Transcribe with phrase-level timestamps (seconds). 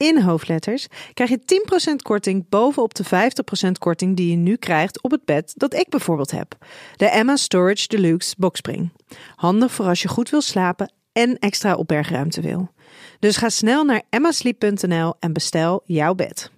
[0.00, 1.40] in hoofdletters krijg je
[1.92, 3.04] 10% korting bovenop de
[3.68, 6.56] 50% korting die je nu krijgt op het bed dat ik bijvoorbeeld heb.
[6.96, 8.92] De Emma Storage Deluxe Boxspring.
[9.36, 12.70] Handig voor als je goed wil slapen en extra opbergruimte wil.
[13.18, 16.50] Dus ga snel naar emmasleep.nl en bestel jouw bed.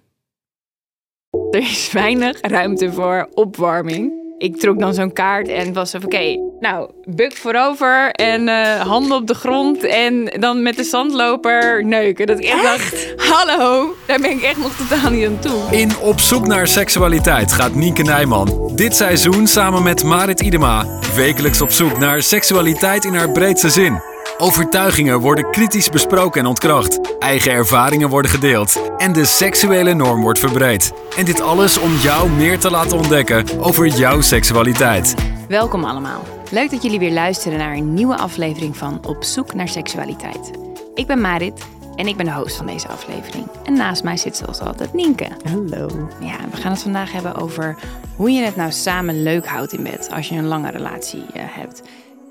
[1.51, 4.22] Er is weinig ruimte voor opwarming.
[4.43, 9.17] Ik trok dan zo'n kaart en was van oké, nou, buk voorover en uh, handen
[9.17, 12.27] op de grond en dan met de zandloper neuken.
[12.27, 15.61] Dat ik echt, dacht, hallo, daar ben ik echt nog totaal niet aan toe.
[15.71, 21.61] In Op zoek naar seksualiteit gaat Nienke Nijman dit seizoen samen met Marit Idema wekelijks
[21.61, 24.12] op zoek naar seksualiteit in haar breedste zin.
[24.37, 27.17] Overtuigingen worden kritisch besproken en ontkracht.
[27.19, 28.91] Eigen ervaringen worden gedeeld.
[28.97, 30.93] En de seksuele norm wordt verbreed.
[31.17, 35.15] En dit alles om jou meer te laten ontdekken over jouw seksualiteit.
[35.47, 36.23] Welkom allemaal.
[36.51, 40.51] Leuk dat jullie weer luisteren naar een nieuwe aflevering van Op zoek naar seksualiteit.
[40.93, 41.65] Ik ben Marit
[41.95, 43.47] en ik ben de host van deze aflevering.
[43.63, 45.27] En naast mij zit zoals altijd Nienke.
[45.43, 46.09] Hallo.
[46.19, 47.75] Ja, we gaan het vandaag hebben over
[48.15, 51.41] hoe je het nou samen leuk houdt in bed als je een lange relatie uh,
[51.45, 51.81] hebt.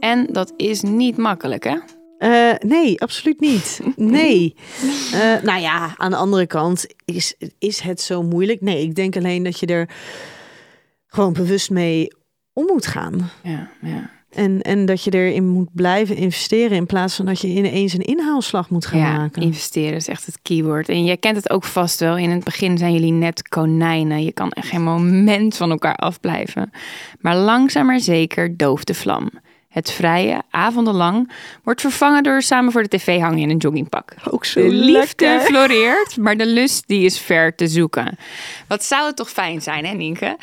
[0.03, 1.77] En dat is niet makkelijk, hè?
[2.19, 3.81] Uh, nee, absoluut niet.
[3.97, 4.55] Nee.
[5.14, 8.61] Uh, nou ja, aan de andere kant is, is het zo moeilijk.
[8.61, 9.89] Nee, ik denk alleen dat je er
[11.06, 12.12] gewoon bewust mee
[12.53, 13.31] om moet gaan.
[13.43, 14.10] Ja, ja.
[14.31, 18.00] En, en dat je erin moet blijven investeren in plaats van dat je ineens een
[18.00, 19.43] inhaalslag moet gaan ja, maken.
[19.43, 20.88] Investeren is echt het keyword.
[20.88, 22.16] En jij kent het ook vast wel.
[22.16, 24.25] In het begin zijn jullie net konijnen.
[24.25, 26.71] Je kan echt geen moment van elkaar afblijven.
[27.21, 29.31] Maar langzaam maar zeker dooft de vlam.
[29.72, 34.15] Het vrije, avondenlang, wordt vervangen door samen voor de tv hangen in een joggingpak.
[34.31, 35.41] Ook zo De liefde lekker.
[35.41, 38.19] floreert, maar de lust die is ver te zoeken.
[38.69, 40.37] Wat zou het toch fijn zijn, hè Nienke?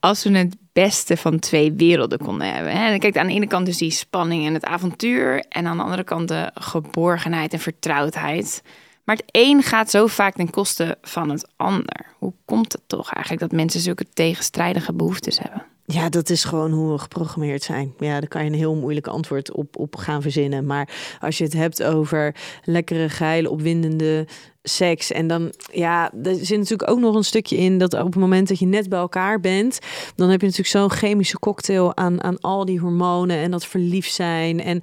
[0.00, 2.72] Als we het beste van twee werelden konden hebben.
[2.72, 2.98] Hè?
[2.98, 5.44] Kijk, aan de ene kant dus die spanning en het avontuur.
[5.48, 8.62] En aan de andere kant de geborgenheid en vertrouwdheid.
[9.04, 12.06] Maar het een gaat zo vaak ten koste van het ander.
[12.18, 15.66] Hoe komt het toch eigenlijk dat mensen zulke tegenstrijdige behoeftes hebben?
[15.86, 17.94] Ja, dat is gewoon hoe we geprogrammeerd zijn.
[17.98, 20.66] Ja, daar kan je een heel moeilijk antwoord op, op gaan verzinnen.
[20.66, 22.34] Maar als je het hebt over
[22.64, 24.26] lekkere, geile, opwindende
[24.62, 25.12] seks.
[25.12, 28.48] En dan, ja, er zit natuurlijk ook nog een stukje in dat op het moment
[28.48, 29.78] dat je net bij elkaar bent,
[30.16, 34.12] dan heb je natuurlijk zo'n chemische cocktail aan, aan al die hormonen en dat verliefd
[34.12, 34.60] zijn.
[34.60, 34.82] En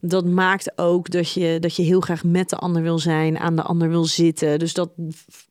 [0.00, 3.56] dat maakt ook dat je, dat je heel graag met de ander wil zijn, aan
[3.56, 4.58] de ander wil zitten.
[4.58, 4.90] Dus dat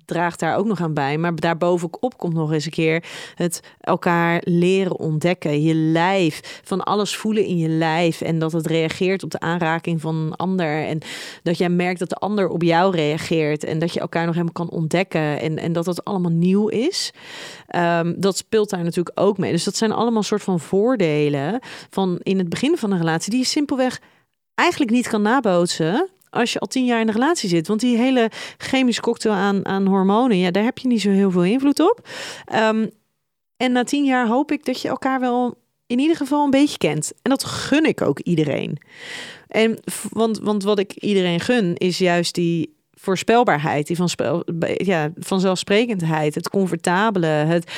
[0.09, 1.17] draagt daar ook nog aan bij.
[1.17, 3.03] Maar daarbovenop komt nog eens een keer
[3.35, 5.61] het elkaar leren ontdekken.
[5.61, 8.21] Je lijf, van alles voelen in je lijf.
[8.21, 10.85] En dat het reageert op de aanraking van een ander.
[10.85, 10.99] En
[11.43, 13.63] dat jij merkt dat de ander op jou reageert.
[13.63, 15.39] En dat je elkaar nog helemaal kan ontdekken.
[15.39, 17.11] En, en dat het allemaal nieuw is.
[17.75, 19.51] Um, dat speelt daar natuurlijk ook mee.
[19.51, 21.59] Dus dat zijn allemaal soort van voordelen
[21.89, 23.31] van in het begin van een relatie.
[23.31, 23.99] Die je simpelweg
[24.55, 27.67] eigenlijk niet kan nabootsen als je al tien jaar in een relatie zit.
[27.67, 31.31] Want die hele chemische cocktail aan, aan hormonen, ja, daar heb je niet zo heel
[31.31, 32.07] veel invloed op.
[32.53, 32.90] Um,
[33.57, 35.57] en na tien jaar hoop ik dat je elkaar wel
[35.88, 37.12] in ieder geval een beetje kent.
[37.22, 38.78] En dat gun ik ook iedereen.
[39.47, 39.79] En
[40.09, 44.43] want, want wat ik iedereen gun, is juist die voorspelbaarheid, die van spel,
[44.77, 47.71] ja, vanzelfsprekendheid, het comfortabele, het,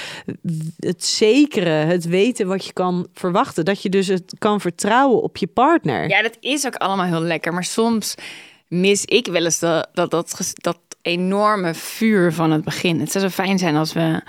[0.79, 3.65] het zekere, het weten wat je kan verwachten.
[3.65, 6.09] Dat je dus het kan vertrouwen op je partner.
[6.09, 7.53] Ja, dat is ook allemaal heel lekker.
[7.53, 8.15] Maar soms
[8.67, 12.99] mis ik wel eens dat, dat, dat, dat enorme vuur van het begin.
[12.99, 14.21] Het zou zo fijn zijn als we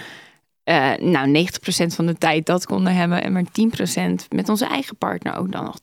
[0.64, 3.23] uh, nou, 90% van de tijd dat konden hebben.
[3.23, 5.79] En maar 10% met onze eigen partner ook dan nog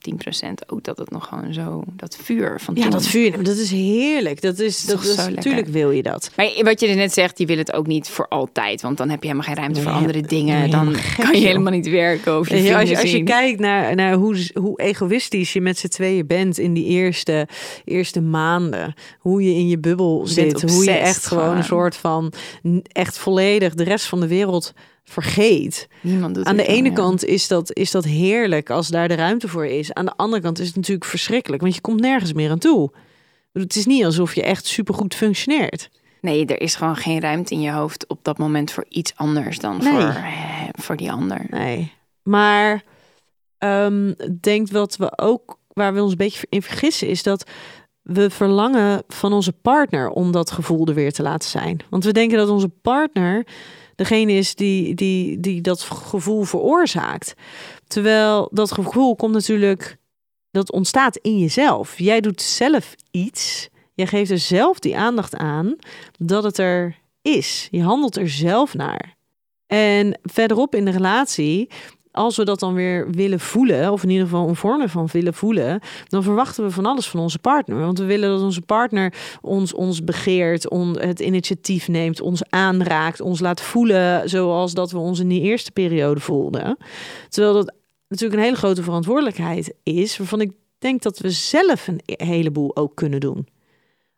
[0.45, 0.49] 10%.
[0.67, 2.91] Ook dat het nog gewoon zo, dat vuur van Ja, toen.
[2.91, 4.41] dat vuur, dat is heerlijk.
[4.41, 6.31] Dat is, dat is, zo natuurlijk wil je dat.
[6.35, 8.81] Maar wat je net zegt, je wil het ook niet voor altijd.
[8.81, 10.69] Want dan heb je helemaal geen ruimte voor andere nee, dingen.
[10.69, 12.39] Dan gek, kan je helemaal niet werken.
[12.39, 15.87] Of je je, als, je, als kijkt naar, naar hoe, hoe egoïstisch je met z'n
[15.87, 17.47] tweeën bent in die eerste,
[17.85, 18.93] eerste maanden.
[19.19, 20.71] Hoe je in je bubbel Je zit.
[20.71, 22.33] Hoe je echt gewoon een soort van
[22.91, 24.73] echt volledig de rest van de wereld
[25.09, 25.87] vergeet.
[26.01, 26.93] Niemand doet Aan de dan, ene ja.
[26.93, 29.93] kant is dat, is dat heerlijk als daar de ruimte voor is.
[29.93, 32.91] Aan de andere kant is het natuurlijk verschrikkelijk, want je komt nergens meer aan toe.
[33.53, 35.89] Het is niet alsof je echt supergoed functioneert.
[36.21, 39.59] Nee, er is gewoon geen ruimte in je hoofd op dat moment voor iets anders
[39.59, 39.91] dan Nee.
[39.91, 41.45] voor, eh, voor die ander.
[41.49, 41.91] Nee.
[42.23, 42.83] Maar
[43.59, 47.49] ik denk wat we ook, waar we ons een beetje in vergissen, is dat
[48.01, 51.79] we verlangen van onze partner om dat gevoel er weer te laten zijn.
[51.89, 53.45] Want we denken dat onze partner
[53.99, 57.33] degene is die, die, die dat gevoel veroorzaakt.
[57.87, 59.97] Terwijl dat gevoel komt natuurlijk,
[60.51, 61.97] dat ontstaat in jezelf.
[61.97, 63.69] Jij doet zelf iets.
[63.93, 65.75] Jij geeft er zelf die aandacht aan
[66.17, 67.67] dat het er is.
[67.71, 69.15] Je handelt er zelf naar.
[69.67, 71.69] En verderop in de relatie,
[72.19, 75.33] als we dat dan weer willen voelen, of in ieder geval een vorm ervan willen
[75.33, 77.79] voelen, dan verwachten we van alles van onze partner.
[77.79, 83.21] Want we willen dat onze partner ons, ons begeert, on, het initiatief neemt, ons aanraakt,
[83.21, 86.77] ons laat voelen zoals dat we ons in die eerste periode voelden.
[87.29, 87.73] Terwijl dat
[88.07, 92.95] natuurlijk een hele grote verantwoordelijkheid is, waarvan ik denk dat we zelf een heleboel ook
[92.95, 93.47] kunnen doen.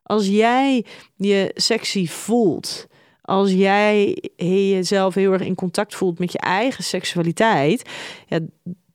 [0.04, 2.88] Als jij je sexy voelt,
[3.32, 7.90] als jij jezelf heel erg in contact voelt met je eigen seksualiteit,
[8.28, 8.40] ja,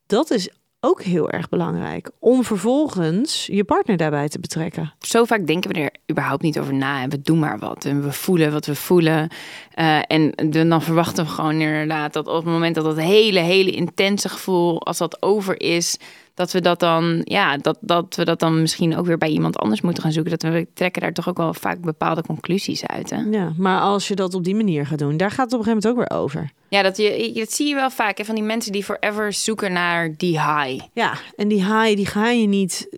[0.07, 0.49] dat is
[0.81, 2.11] ook heel erg belangrijk.
[2.19, 4.93] Om vervolgens je partner daarbij te betrekken.
[4.99, 7.03] Zo vaak denken we er überhaupt niet over na.
[7.03, 7.85] En we doen maar wat.
[7.85, 9.29] En we voelen wat we voelen.
[9.71, 13.71] Eh, en dan verwachten we gewoon inderdaad dat op het moment dat dat hele, hele
[13.71, 15.99] intense gevoel, als dat over is,
[16.37, 19.59] dat we dat dan, ja, dat, dat we dat dan misschien ook weer bij iemand
[19.59, 20.39] anders moeten gaan zoeken.
[20.39, 23.11] Dat we trekken daar toch ook wel vaak bepaalde conclusies uit.
[23.11, 23.21] Hè?
[23.31, 25.65] Ja, maar als je dat op die manier gaat doen, daar gaat het op een
[25.65, 26.51] gegeven moment ook weer over.
[26.69, 28.19] Ja, dat, je, dat zie je wel vaak.
[28.19, 30.85] Hè, van die mensen die forever zoeken naar die high.
[30.93, 32.89] Ja, en die high die ga je niet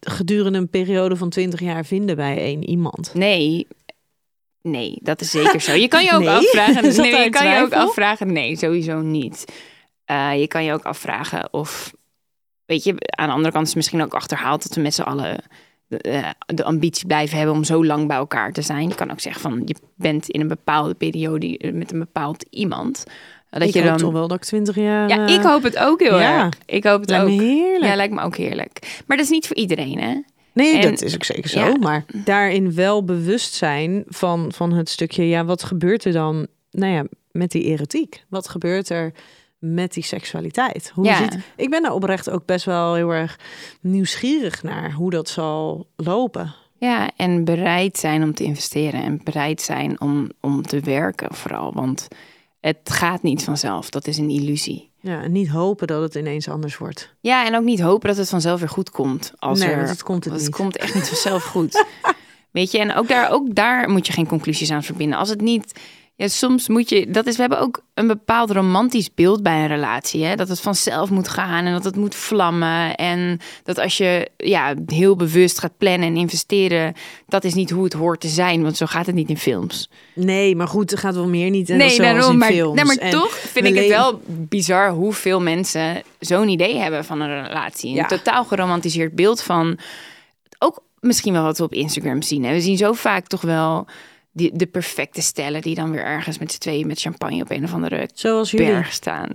[0.00, 3.14] gedurende een periode van 20 jaar vinden bij één iemand.
[3.14, 3.66] Nee,
[4.62, 5.72] nee, dat is zeker zo.
[5.72, 6.28] Je kan je ook Nee?
[6.28, 6.82] afvragen.
[7.02, 8.32] Nee, je kan je ook afvragen.
[8.32, 9.44] Nee, sowieso niet.
[10.04, 11.92] Eh, je kan je ook afvragen of,
[12.66, 15.02] weet je, aan de andere kant is het misschien ook achterhaald dat we met z'n
[15.02, 15.40] allen
[15.86, 18.88] de, eh, de ambitie blijven hebben om zo lang bij elkaar te zijn.
[18.88, 22.44] Je kan ook zeggen van je bent in een bepaalde periode eh, met een bepaald
[22.50, 23.04] iemand.
[23.50, 23.98] Dat ik je hoop dan.
[23.98, 25.08] toch wel dat ik 20 jaar...
[25.08, 26.44] Ja, eh, ik hoop het ook heel ja.
[26.44, 26.54] erg.
[26.66, 27.40] Ik hoop het lijkt ook.
[27.40, 27.84] heerlijk.
[27.84, 29.02] Ja, lijkt me ook heerlijk.
[29.06, 30.20] Maar dat is niet voor iedereen, hè?
[30.52, 31.60] Nee, En- dat is ook zeker zo.
[31.60, 31.76] ja.
[31.80, 35.28] Maar daarin wel bewust zijn van, van het stukje...
[35.28, 38.24] ja, wat gebeurt er dan nou ja, met die erotiek?
[38.28, 39.12] Wat gebeurt er
[39.64, 40.90] met die seksualiteit?
[40.94, 41.16] Hoe Ja.
[41.16, 43.38] ziet, ik ben daar oprecht ook best wel heel erg
[43.80, 44.92] nieuwsgierig naar...
[44.92, 46.54] hoe dat zal lopen.
[46.78, 51.72] Ja, en bereid zijn om te investeren en bereid zijn om, om te werken vooral.
[51.72, 52.08] Want
[52.60, 54.90] het gaat niet vanzelf, dat is een illusie.
[55.00, 57.14] Ja, en niet hopen dat het ineens anders wordt.
[57.20, 59.32] Ja, en ook niet hopen dat het vanzelf weer goed komt.
[59.38, 60.42] Als nee, er, want het komt het niet.
[60.42, 61.84] het komt echt niet vanzelf goed.
[62.50, 65.18] Weet je, en ook daar, ook daar moet je geen conclusies aan verbinden.
[65.18, 65.80] Als het niet...
[66.16, 67.10] Ja, soms moet je...
[67.10, 70.24] Dat is, we hebben ook een bepaald romantisch beeld bij een relatie.
[70.24, 70.34] Hè?
[70.36, 72.94] Dat het vanzelf moet gaan en dat het moet vlammen.
[72.94, 76.94] En dat als je ja, heel bewust gaat plannen en investeren...
[77.28, 78.62] dat is niet hoe het hoort te zijn.
[78.62, 79.90] Want zo gaat het niet in films.
[80.14, 81.70] Nee, maar goed, er gaat wel meer niet.
[81.70, 82.76] En Nee, daarom, in maar, films.
[82.76, 87.20] nee, maar En toch vind ik het wel bizar hoeveel mensen zo'n idee hebben van
[87.20, 87.90] een relatie.
[87.90, 88.06] Een Ja.
[88.06, 89.78] totaal geromantiseerd beeld van
[90.58, 92.44] ook misschien wel wat we op Instagram zien.
[92.44, 92.52] Hè.
[92.52, 93.86] We zien zo vaak toch wel
[94.32, 97.64] die, de perfecte stellen die dan weer ergens met z'n tweeën met champagne op een
[97.64, 98.66] of andere Zoals jullie.
[98.66, 99.28] berg staan.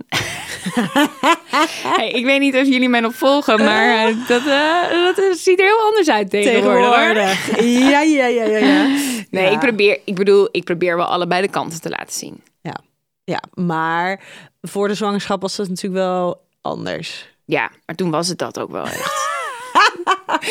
[1.96, 5.32] hey, ik weet niet of jullie mij nog volgen, maar eh, dat, eh, dat eh,
[5.32, 7.60] ziet er heel anders uit tegenwoordig.
[7.60, 8.86] Ja, ja, ja, ja, ja.
[9.30, 9.50] Nee, Ja.
[9.50, 12.42] ik probeer, ik bedoel, ik probeer wel allebei de kanten te laten zien.
[12.60, 12.76] Ja.
[13.24, 14.20] ja, maar
[14.62, 17.36] voor de zwangerschap was dat natuurlijk wel anders.
[17.44, 19.26] Ja, maar toen was het dat ook wel echt.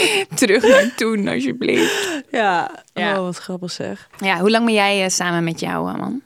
[0.36, 2.24] Terug naar toen, alsjeblieft.
[2.32, 3.18] Ja, Ja.
[3.18, 4.08] oh, wat grappig zeg.
[4.20, 6.22] Ja, hoe lang ben jij eh, samen met jouw eh, man?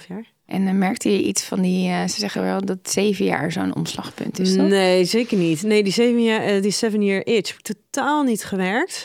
[0.00, 0.24] 8,5 jaar?
[0.46, 3.74] En eh, merkte je iets van die, eh, ze zeggen wel dat zeven jaar zo'n
[3.74, 4.66] omslagpunt is, toch?
[4.68, 5.62] Nee, zeker niet.
[5.62, 9.04] Nee, die zeven jaar, die seven year itch heb ik totaal niet gewerkt.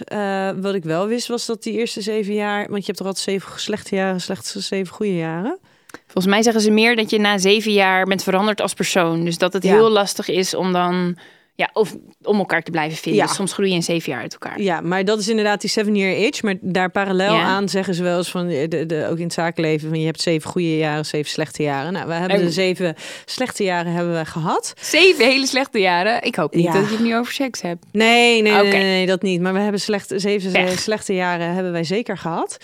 [0.62, 3.26] Wat ik wel wist was dat die eerste zeven jaar, want je hebt toch altijd
[3.26, 5.58] zeven slechte jaren, slechts zeven goede jaren.
[6.04, 9.26] Volgens mij zeggen ze meer dat je na zeven jaar bent veranderd als persoon.
[9.26, 9.74] Dus dat het Ja.
[9.74, 11.18] heel lastig is om dan,
[11.56, 13.22] ja, of om elkaar te blijven vinden.
[13.22, 13.28] Ja.
[13.28, 14.62] Dus soms groei je in zeven jaar uit elkaar.
[14.62, 16.42] Ja, maar dat is inderdaad die seven year itch.
[16.42, 17.42] Maar daar parallel Ja.
[17.44, 20.06] aan zeggen ze wel eens van, eh, de, de, ook in het zakenleven, van je
[20.06, 21.94] hebt zeven goede jaren, zeven slechte jaren.
[21.94, 22.96] Nou, we hebben En- de zeven
[23.26, 24.74] slechte jaren hebben we gehad.
[24.82, 26.24] Zeven hele slechte jaren.
[26.24, 26.72] Ik hoop niet Ja.
[26.74, 27.86] dat je het nu over seks hebt.
[27.92, 29.42] Nee, nee, nee, dat niet.
[29.42, 30.80] Maar we hebben slecht, zeven Pech.
[30.80, 32.58] slechte jaren hebben wij zeker gehad.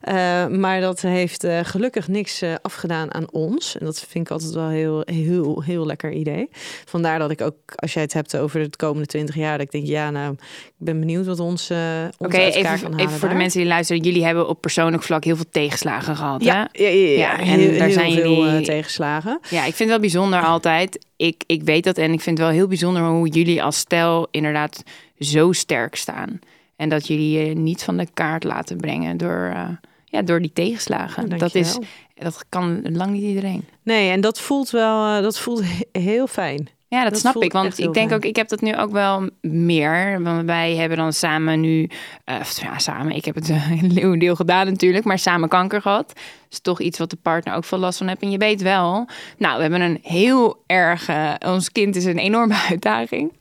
[0.00, 3.76] Eh, maar dat heeft eh, gelukkig niks eh, afgedaan aan ons.
[3.78, 6.48] En dat vind ik altijd wel heel, heel, heel lekker idee.
[6.84, 9.72] Vandaar dat ik ook, als jij het hebt over de komende twintig jaar, dat ik
[9.72, 10.32] denk, ja, nou,
[10.66, 11.70] ik ben benieuwd wat ons,
[12.18, 14.02] Oké, even, kan halen even voor de mensen die luisteren.
[14.02, 16.46] Jullie hebben op persoonlijk vlak heel veel tegenslagen gehad, hè?
[16.46, 19.38] Ja, ja, ja, ja, Ja, en heel, daar heel zijn veel jullie- eh, tegenslagen.
[19.50, 21.06] Ja, ik vind het wel bijzonder altijd.
[21.16, 24.28] Ik, ik weet dat en ik vind het wel heel bijzonder hoe jullie als stel
[24.30, 24.82] inderdaad
[25.18, 26.38] zo sterk staan.
[26.76, 29.68] En dat jullie je niet van de kaart laten brengen door, eh,
[30.04, 31.38] ja, door die tegenslagen.
[31.38, 31.78] Dat, is,
[32.14, 33.64] dat kan lang niet iedereen.
[33.82, 36.68] Nee, en dat voelt wel, eh, dat voelt he- heel fijn.
[36.94, 37.52] Ja, dat, Dat snap ik.
[37.52, 38.12] Want ik denk fijn.
[38.12, 40.22] ook, ik heb dat nu ook wel meer.
[40.22, 41.88] Want wij hebben dan samen nu,
[42.24, 46.12] eh, ja, samen, ik heb het eh, een leeuwendeel gedaan natuurlijk, maar samen kanker gehad.
[46.48, 48.20] Dus toch iets wat de partner ook veel last van heeft.
[48.20, 49.08] En je weet wel,
[49.38, 51.08] nou, we hebben een heel erg,
[51.46, 53.32] ons kind is een enorme uitdaging.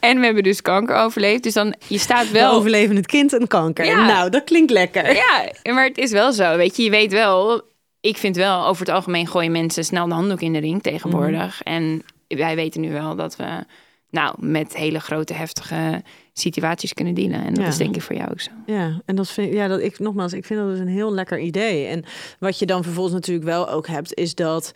[0.00, 1.42] En we hebben dus kanker overleefd.
[1.42, 2.52] Dus dan, je staat Wel wel...
[2.58, 3.84] overleven het kind en kanker.
[3.84, 4.06] Ja.
[4.06, 5.14] Nou, dat klinkt lekker.
[5.14, 6.56] Ja, maar het is wel zo.
[6.56, 7.62] Weet je, je weet wel.
[8.00, 11.62] Ik vind wel, over het algemeen gooien mensen snel de handdoek in de ring tegenwoordig.
[11.62, 13.64] En wij weten nu wel dat we
[14.10, 17.44] nou met hele grote, heftige situaties kunnen dealen.
[17.44, 17.68] En dat Ja.
[17.68, 18.50] is denk ik voor jou ook zo.
[18.66, 21.38] Ja, en dat vind ja, dat ik nogmaals, ik vind dat dus een heel lekker
[21.38, 21.86] idee.
[21.86, 22.04] En
[22.38, 24.72] wat je dan vervolgens natuurlijk wel ook hebt, is dat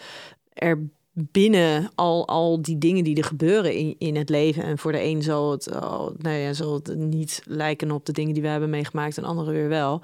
[0.52, 4.62] er binnen al, al die dingen die er gebeuren in, in het leven.
[4.62, 8.12] En voor de een zal het, al, nou ja, zal het niet lijken op de
[8.12, 10.02] dingen die we hebben meegemaakt, en anderen weer wel.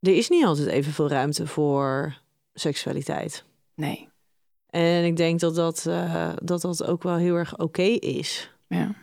[0.00, 2.16] Er is niet altijd evenveel ruimte voor
[2.54, 3.44] seksualiteit.
[3.74, 4.08] Nee.
[4.72, 8.50] En ik denk dat dat, eh, dat, dat ook wel heel erg oké is.
[8.68, 8.94] Ja.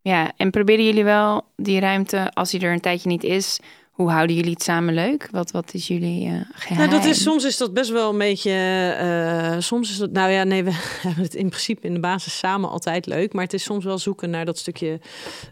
[0.00, 4.10] ja, en proberen jullie wel die ruimte, als die er een tijdje niet is, hoe
[4.10, 5.28] houden jullie het samen leuk?
[5.30, 6.88] Wat, wat is jullie eh geheim?
[6.88, 8.50] Nou, dat is, soms is dat best wel een beetje.
[8.98, 10.10] eh, soms is dat.
[10.10, 10.70] Nou ja, nee, we
[11.02, 13.32] hebben het in principe in de basis samen altijd leuk.
[13.32, 15.00] Maar het is soms wel zoeken naar dat stukje.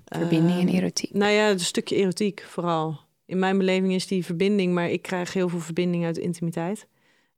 [0.04, 1.12] Verbinding en erotiek.
[1.12, 3.00] Nou ja, het stukje erotiek vooral.
[3.26, 6.86] In mijn beleving is die verbinding, maar ik krijg heel veel verbinding uit intimiteit.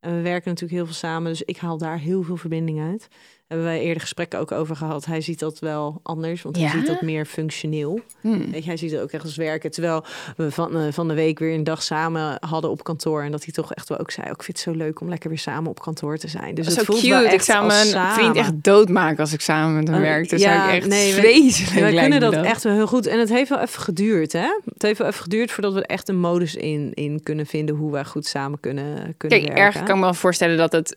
[0.00, 3.08] En we werken natuurlijk heel veel samen, dus ik haal daar heel veel verbinding uit.
[3.50, 5.04] Hebben wij eerder gesprekken ook over gehad.
[5.04, 8.00] Hij ziet dat wel anders, want hij ziet dat meer functioneel.
[8.20, 8.50] Hmm.
[8.50, 9.70] Weet je, hij ziet het ook echt als werken.
[9.70, 10.04] Terwijl
[10.36, 13.22] we van, eh, van de week weer een dag samen hadden op kantoor.
[13.22, 15.08] En dat hij toch echt wel ook zei, ook, ik vind het zo leuk om
[15.08, 16.54] lekker weer samen op kantoor te zijn.
[16.54, 17.28] Dus Dat het voelt wel cute.
[17.28, 18.14] Ik echt zou als mijn samen.
[18.14, 20.28] vriend echt doodmaken als ik samen met hem Eh, werk.
[20.30, 23.06] Dat ja, zou ik echt nee, wij- vreselijk kunnen dat echt wel heel goed.
[23.06, 24.48] En het heeft wel even geduurd, hè?
[24.72, 27.92] Het heeft wel even geduurd voordat we echt een modus in, in kunnen vinden hoe
[27.92, 29.56] wij goed samen kunnen, kunnen Kijk, werken.
[29.64, 30.96] erg kan ik me wel voorstellen dat het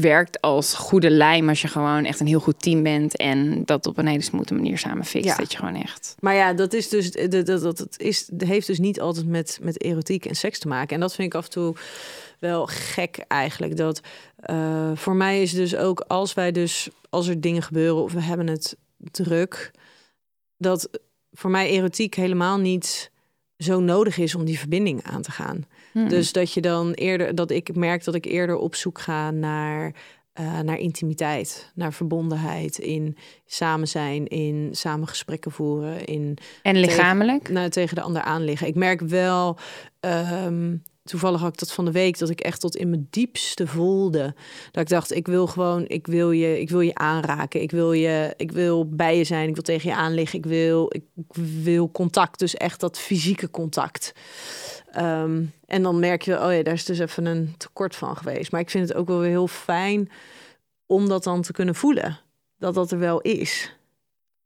[0.00, 3.86] werkt als goede lijm als je gewoon echt een heel goed team bent en dat
[3.86, 5.28] op een hele smoete manier samen fixt.
[5.28, 5.36] Ja.
[5.36, 6.14] Dat je gewoon echt.
[6.20, 9.58] Maar ja, dat is dus dat, dat, dat, het is, heeft dus niet altijd met,
[9.62, 10.94] met erotiek en seks te maken.
[10.94, 11.74] En dat vind ik af en toe
[12.38, 13.76] wel gek eigenlijk.
[13.76, 14.00] Dat
[14.36, 18.22] eh, voor mij is dus ook als wij dus als er dingen gebeuren of we
[18.22, 19.70] hebben het druk,
[20.56, 20.88] dat
[21.32, 23.10] voor mij erotiek helemaal niet
[23.56, 25.66] zo nodig is om die verbinding aan te gaan.
[25.92, 26.08] Hmm.
[26.08, 29.94] Dus dat je dan eerder, dat ik merk dat ik eerder op zoek ga naar,
[30.32, 37.48] eh, naar intimiteit, naar verbondenheid, in samen zijn, in samen gesprekken voeren, in en lichamelijk?
[37.48, 38.66] nou, tegen de ander aan liggen.
[38.66, 39.58] Ik merk wel,
[40.00, 43.66] ehm, toevallig had ik dat van de week, dat ik echt tot in mijn diepste
[43.66, 44.34] voelde.
[44.70, 47.62] Dat ik dacht, ik wil gewoon, ik wil je, ik wil je aanraken.
[47.62, 49.48] Ik wil je, ik wil bij je zijn.
[49.48, 50.38] Ik wil tegen je aan liggen.
[50.38, 51.04] Ik wil, ik
[51.62, 52.38] wil contact.
[52.38, 54.12] Dus echt dat fysieke contact.
[54.92, 58.52] Ehm, en dan merk je, oh ja, daar is dus even een tekort van geweest.
[58.52, 60.10] Maar ik vind het ook wel weer heel fijn
[60.86, 62.18] om dat dan te kunnen voelen.
[62.58, 63.76] Dat dat er wel is.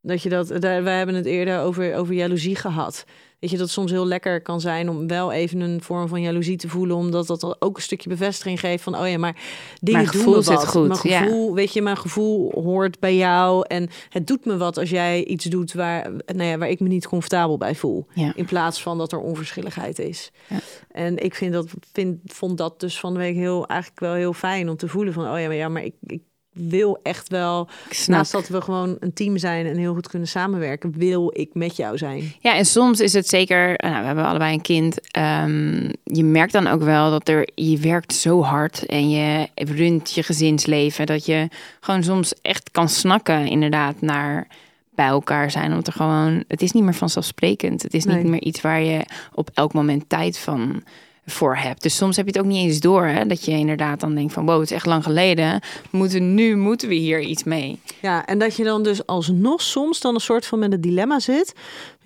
[0.01, 3.05] Dat je dat, daar, wij hebben het eerder over, over jaloezie gehad.
[3.39, 6.21] Weet je, dat het soms heel lekker kan zijn om wel even een vorm van
[6.21, 6.97] jaloezie te voelen.
[6.97, 9.37] Omdat dat dan ook een stukje bevestiging geeft van, oh ja, maar
[9.81, 10.67] dingen Mijn doen gevoel me zit wat.
[10.67, 11.23] goed, Mijn ja.
[11.23, 13.65] gevoel, weet je, mijn gevoel hoort bij jou.
[13.69, 16.89] En het doet me wat als jij iets doet waar, nou ja, waar ik me
[16.89, 18.07] niet comfortabel bij voel.
[18.15, 18.33] Ja.
[18.35, 20.33] In plaats van dat er onverschilligheid is.
[20.49, 20.59] Ja.
[20.91, 24.33] En ik vind dat, vind, vond dat dus van de week heel, eigenlijk wel heel
[24.33, 26.23] fijn om te voelen van, oh ja, maar, ja, maar ik, ik
[26.57, 27.69] wil echt wel,
[28.07, 31.77] naast dat we gewoon een team zijn en heel goed kunnen samenwerken, wil ik met
[31.77, 32.33] jou zijn.
[32.41, 35.11] Ja, en soms is het zeker, nou, we hebben allebei een kind.
[35.11, 40.13] ehm, je merkt dan ook wel dat er, je werkt zo hard en je runt
[40.13, 41.07] je gezinsleven.
[41.07, 41.49] Dat je
[41.81, 44.47] gewoon soms echt kan snakken, inderdaad, naar
[44.95, 45.71] bij elkaar zijn.
[45.71, 47.83] Omdat er gewoon, het is niet meer vanzelfsprekend.
[47.83, 48.25] Het is niet Nee.
[48.25, 49.01] meer iets waar je
[49.35, 50.83] op elk moment tijd van
[51.27, 51.83] voor hebt.
[51.83, 54.33] Dus soms heb je het ook niet eens door, hè, dat je inderdaad dan denkt
[54.33, 55.61] van, wow, het is echt lang geleden.
[55.91, 57.81] Moeten nu moeten we hier iets mee.
[58.03, 61.19] Ja, en dat je dan dus alsnog soms dan een soort van met een dilemma
[61.21, 61.55] zit.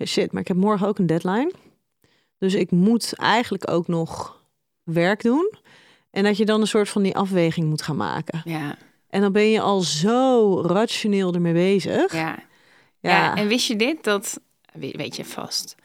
[0.05, 1.51] Shit, maar ik heb morgen ook een deadline.
[2.37, 4.39] Dus ik moet eigenlijk ook nog
[4.83, 5.51] werk doen.
[6.11, 8.41] En dat je dan een soort van die afweging moet gaan maken.
[8.45, 8.75] Ja,
[9.09, 12.13] En dan ben je al zo rationeel ermee bezig.
[12.13, 12.19] ja.
[12.99, 13.09] Ja.
[13.09, 14.03] Ja, en wist je dit?
[14.03, 14.39] Dat
[14.73, 15.75] we- weet je vast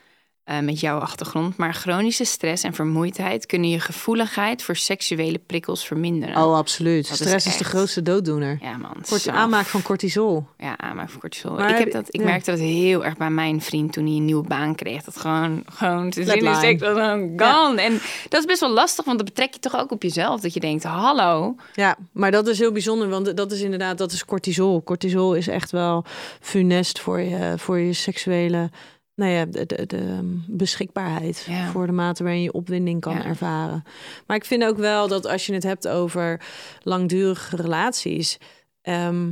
[0.47, 1.57] eh, met jouw achtergrond.
[1.57, 6.37] Maar chronische stress en vermoeidheid kunnen je gevoeligheid voor seksuele prikkels verminderen.
[6.37, 7.09] Oh, absoluut.
[7.09, 8.59] Dat is Stress is, de grootste dooddoener.
[8.61, 8.97] ja, man.
[9.09, 9.31] Kort zo.
[9.31, 10.47] aanmaak van cortisol.
[10.59, 11.51] Ja, aanmaak van cortisol.
[11.57, 12.27] Maar ik, heb dat, ik ja.
[12.27, 15.03] merkte dat heel erg bij mijn vriend toen hij een nieuwe baan kreeg.
[15.03, 16.67] Dat gewoon, gewoon te zin in Flatline.
[16.67, 17.83] seks was gewoon gone.
[17.83, 20.41] En dat is best wel lastig, want dat betrek je toch ook op jezelf.
[20.41, 21.55] Dat je denkt, hallo.
[21.75, 24.83] Ja, maar dat is heel bijzonder, want dat is inderdaad, dat is cortisol.
[24.83, 26.05] Cortisol is echt wel
[26.41, 28.71] funest voor je, voor je seksuele
[29.17, 31.71] nou ja, de, de, de ehm, beschikbaarheid Ja.
[31.71, 33.25] voor de mate waarin je opwinding kan Ja.
[33.25, 33.83] ervaren.
[34.27, 36.41] Maar ik vind ook wel dat als je het hebt over
[36.83, 38.39] langdurige relaties,
[38.83, 39.31] ehm,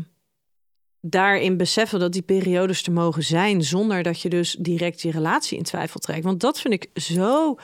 [1.01, 5.59] daarin beseffen dat die periodes er mogen zijn, zonder dat je dus direct je relatie
[5.59, 6.25] in twijfel trekt.
[6.25, 7.57] Want dat vind ik zo,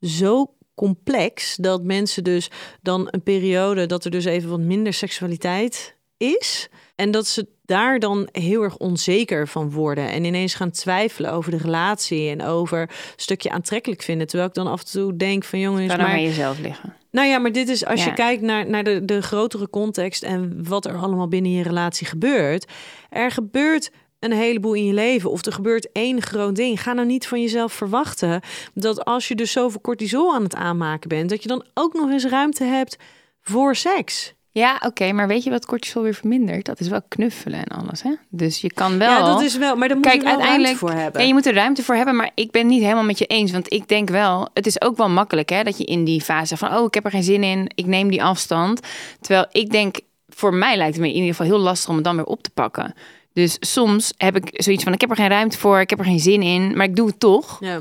[0.00, 2.50] zo complex dat mensen dus
[2.82, 6.68] dan een periode dat er dus even wat minder seksualiteit is.
[6.94, 10.08] En dat ze daar dan heel erg onzeker van worden.
[10.10, 14.26] En ineens gaan twijfelen over de relatie en over een stukje aantrekkelijk vinden.
[14.26, 16.94] Terwijl ik dan af en toe denk van jongens, Kan maar aan jezelf liggen.
[17.10, 18.06] nou ja, maar dit is als Ja.
[18.06, 22.06] je kijkt naar, naar de, de grotere context en wat er allemaal binnen je relatie
[22.06, 22.66] gebeurt.
[23.10, 26.82] Er gebeurt een heleboel in je leven of er gebeurt één groot ding.
[26.82, 28.40] Ga nou niet van jezelf verwachten
[28.74, 32.10] dat als je dus zoveel cortisol aan het aanmaken bent, dat je dan ook nog
[32.10, 32.96] eens ruimte hebt
[33.40, 34.34] voor seks.
[34.54, 36.64] Ja, oké, maar weet je wat cortisol weer vermindert?
[36.66, 38.10] Dat is wel knuffelen en alles, hè?
[38.28, 39.10] Dus je kan wel...
[39.10, 41.20] Ja, dat is wel, maar daar moet Kijk, je wel uiteindelijk, ruimte voor hebben.
[41.20, 43.52] Ja, je moet er ruimte voor hebben, maar ik ben niet helemaal met je eens.
[43.52, 46.56] Want ik denk wel, het is ook wel makkelijk hè, dat je in die fase
[46.56, 48.80] van, oh, ik heb er geen zin in, ik neem die afstand.
[49.20, 49.96] Terwijl ik denk,
[50.28, 52.42] voor mij lijkt het me in ieder geval heel lastig om het dan weer op
[52.42, 52.94] te pakken.
[53.32, 56.04] Dus soms heb ik zoiets van, ik heb er geen ruimte voor, ik heb er
[56.04, 57.56] geen zin in, maar ik doe het toch.
[57.60, 57.80] ja.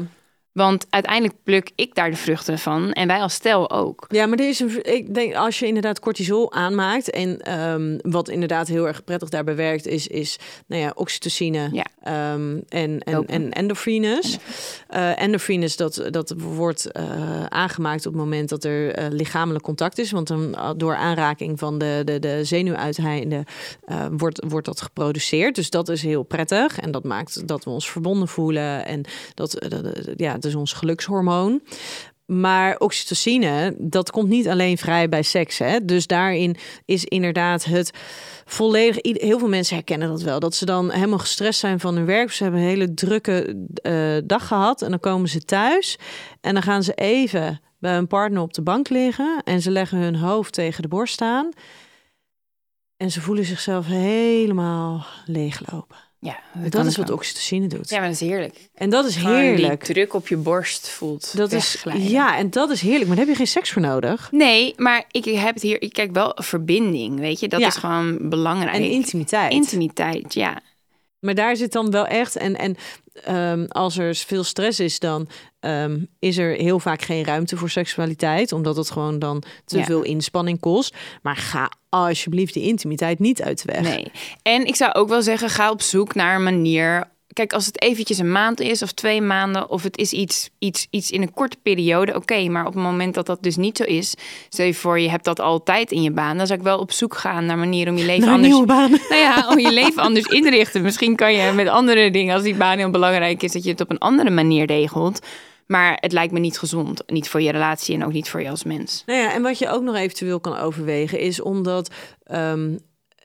[0.52, 4.06] Want uiteindelijk pluk ik daar de vruchten van en wij als stel ook.
[4.08, 8.30] Ja, maar er is een, ik denk als je inderdaad cortisol aanmaakt en ehm, wat
[8.30, 11.86] inderdaad heel erg prettig daarbij werkt is, is nou ja, oxytocine Ja.
[12.04, 14.38] ehm, en, en, en endorfines.
[14.88, 19.98] Eh endorfines dat, dat wordt eh, aangemaakt op het moment dat er eh, lichamelijk contact
[19.98, 23.46] is, want dan, door aanraking van de, de, de zenuwuiteinden
[24.12, 25.56] wordt, wordt dat geproduceerd.
[25.56, 29.04] Dus dat is heel prettig en dat maakt dat we ons verbonden voelen en
[29.34, 31.62] dat, dat- dat- ja, het is ons gelukshormoon.
[32.26, 35.58] Maar oxytocine, dat komt niet alleen vrij bij seks.
[35.58, 35.86] Hè?
[35.86, 36.56] Dus daarin
[36.86, 37.92] is inderdaad het
[38.46, 38.98] volledig...
[39.02, 40.40] Heel veel mensen herkennen dat wel.
[40.40, 42.32] Dat ze dan helemaal gestrest zijn van hun werk.
[42.32, 44.82] Ze hebben een hele drukke eh, dag gehad.
[44.82, 45.98] En dan komen ze thuis.
[46.42, 49.42] En dan gaan ze even bij hun partner op de bank liggen.
[49.44, 51.50] En ze leggen hun hoofd tegen de borst staan.
[52.98, 56.11] En ze voelen zichzelf helemaal leeglopen.
[56.24, 57.90] Ja, Dat, is wat oxytocine doet.
[57.90, 58.70] Ja, maar dat is heerlijk.
[58.76, 59.86] En dat is Gewoon heerlijk.
[59.86, 61.38] Die druk op je borst voelt.
[61.38, 63.08] Dat is, ja, en dat is heerlijk.
[63.08, 64.28] Maar daar heb je geen seks voor nodig.
[64.32, 65.82] Nee, maar ik heb het hier.
[65.82, 67.48] Ik kijk wel verbinding, weet je.
[67.48, 67.68] Dat Ja.
[67.68, 68.76] is gewoon belangrijk.
[68.76, 69.52] En intimiteit.
[69.52, 70.60] Intimiteit, ja.
[71.22, 72.36] Maar daar zit dan wel echt.
[72.36, 72.76] En, en
[73.24, 75.28] ehm, als er veel stress is, dan
[75.60, 78.52] ehm, is er heel vaak geen ruimte voor seksualiteit.
[78.52, 79.84] Omdat het gewoon dan te Ja.
[79.84, 80.96] veel inspanning kost.
[81.22, 83.82] Maar ga alsjeblieft die intimiteit niet uit de weg.
[83.82, 84.12] Nee.
[84.42, 87.11] En ik zou ook wel zeggen, ga op zoek naar een manier.
[87.34, 90.88] Kijk, als het eventjes een maand is of twee maanden, of het is iets, iets,
[90.90, 92.50] iets in een korte periode, oké.
[92.50, 94.14] maar op het moment dat dat dus niet zo is,
[94.50, 96.92] stel je voor, je hebt dat altijd in je baan, dan zou ik wel op
[96.92, 98.52] zoek gaan naar manieren om je leven Naar anders.
[98.52, 98.90] nieuwe baan.
[99.10, 100.82] Nou ja, om je leven anders in te richten.
[100.82, 103.82] Misschien kan je met andere dingen, als die baan heel belangrijk is, dat je het
[103.82, 105.20] op een andere manier regelt.
[105.68, 107.04] Maar het lijkt me niet gezond.
[107.08, 109.04] Niet voor je relatie en ook niet voor je als mens.
[109.06, 111.90] Nou ja, en wat je ook nog eventueel kan overwegen is omdat
[112.24, 112.78] ehm,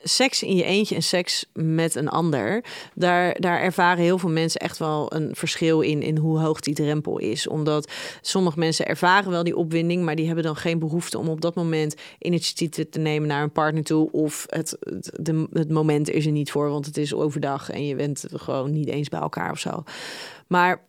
[0.09, 2.65] seks in je eentje en seks met een ander,
[2.95, 6.75] daar, daar ervaren heel veel mensen echt wel een verschil in, in hoe hoog die
[6.75, 7.49] drempel is.
[7.49, 11.41] Omdat sommige mensen ervaren wel die opwinding, maar die hebben dan geen behoefte om op
[11.41, 14.13] dat moment initiatief te nemen naar een partner toe.
[14.13, 17.87] Of het, het, de, het moment is er niet voor, want het is overdag en
[17.87, 19.83] je bent gewoon niet eens bij elkaar of zo.
[20.47, 20.86] Maar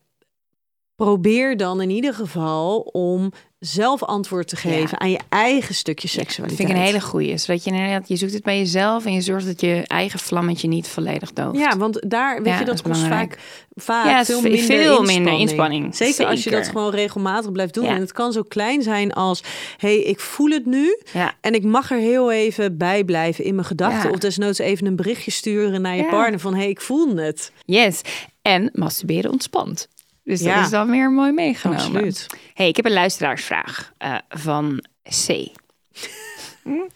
[0.97, 6.15] probeer dan in ieder geval om zelf antwoord te geven aan je eigen stukje Dat
[6.15, 6.61] seksualiteit.
[6.67, 7.37] vind ik een hele goeie.
[7.37, 10.67] Zodat je inderdaad, je zoekt het bij jezelf en je zorgt dat je eigen vlammetje
[10.67, 11.57] niet volledig dooft.
[11.59, 13.37] Ja, want daar weet Ja, je dat dat kost vaak,
[13.75, 15.39] vaak Ja, veel, ve- minder, veel minder inspanning.
[15.41, 15.95] inspanning.
[15.95, 17.85] Zeker, als je dat gewoon regelmatig blijft doen.
[17.85, 19.43] En het kan zo klein zijn als:
[19.77, 20.97] hey, ik voel het nu.
[21.41, 24.11] En ik mag er heel even bij blijven in mijn gedachten.
[24.11, 27.51] Of desnoods even een berichtje sturen naar je partner van: hey, ik voel het.
[27.65, 28.01] Yes.
[28.41, 29.87] En masturberen ontspant.
[30.27, 30.61] Dus dat Ja.
[30.63, 31.83] is dan weer mooi meegenomen.
[31.83, 32.27] Absoluut.
[32.53, 35.29] hey, ik heb een luisteraarsvraag eh, van C.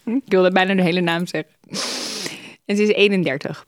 [0.05, 1.51] ik wilde bijna de hele naam zeggen.
[2.65, 3.65] En ze is 31.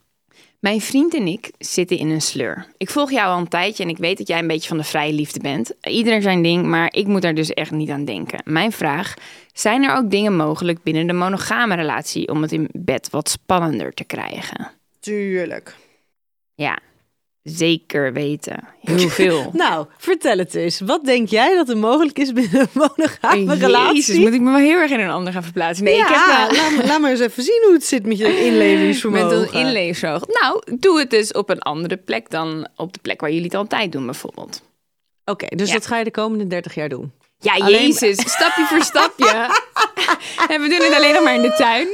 [0.59, 2.67] Mijn vriend en ik zitten in een sleur.
[2.77, 4.83] Ik volg jou al een tijdje en ik weet dat jij een beetje van de
[4.83, 5.71] vrije liefde bent.
[5.81, 8.41] Ieder zijn ding, maar ik moet daar dus echt niet aan denken.
[8.45, 9.13] Mijn vraag:
[9.53, 13.93] zijn er ook dingen mogelijk binnen de monogame relatie om het in bed wat spannender
[13.93, 14.71] te krijgen?
[14.99, 15.75] Tuurlijk.
[16.55, 16.77] Ja,
[17.43, 18.63] zeker weten.
[18.81, 19.49] Heel veel.
[19.53, 20.79] Nou, vertel het eens.
[20.79, 23.95] Wat denk jij dat er mogelijk is binnen een monogame relatie?
[23.95, 25.83] Jezus, moet ik me wel heel erg in een ander gaan verplaatsen?
[25.85, 26.57] Nee, ja, ik heb wel...
[26.63, 29.39] laat, me- laat maar eens even zien hoe het zit met je inlevingsvermogen.
[29.73, 30.39] Met.
[30.41, 33.55] Nou, doe het dus op een andere plek dan op de plek waar jullie het
[33.55, 34.61] altijd doen, bijvoorbeeld.
[35.25, 35.73] Oké, dus Ja.
[35.73, 37.11] dat ga je de komende 30 jaar doen.
[37.39, 39.25] Ja, Alleen- jezus, stapje voor stapje.
[40.53, 41.87] en we doen het alleen nog maar in de tuin.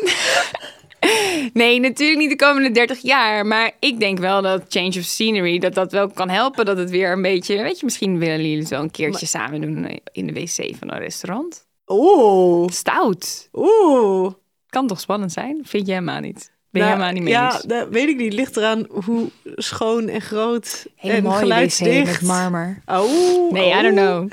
[1.53, 3.45] Nee, natuurlijk niet de komende 30 jaar.
[3.45, 6.65] Maar ik denk wel dat change of scenery, dat dat wel kan helpen.
[6.65, 9.99] Dat het weer een beetje, weet je, misschien willen jullie zo een keertje samen doen
[10.11, 11.67] in de wc van een restaurant.
[11.87, 13.49] Oeh, Stout.
[13.53, 14.31] oeh.
[14.69, 15.59] Kan toch spannend zijn?
[15.63, 16.51] Vind je helemaal niet?
[16.71, 18.33] Ben je Nou, helemaal niet mee Ja, dat weet ik niet.
[18.33, 22.05] Ligt eraan hoe schoon en groot Hele en geluidsdicht.
[22.05, 22.81] met marmer.
[22.85, 24.29] Oh, Nee, I don't know.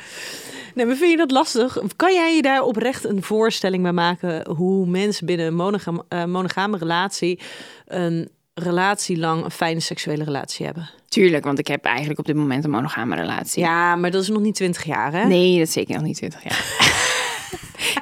[0.77, 1.79] Nee, maar vind je dat lastig?
[1.97, 6.25] Kan jij je daar oprecht een voorstelling bij maken hoe mensen binnen een monogam, eh,
[6.25, 7.41] monogame relatie
[7.87, 10.91] een relatie lang een fijne seksuele relatie hebben?
[11.09, 13.63] Tuurlijk, want ik heb eigenlijk op dit moment een monogame relatie.
[13.63, 15.25] Ja, maar dat is nog niet 20 jaar, hè?
[15.25, 16.65] Nee, dat is zeker nog niet 20 jaar.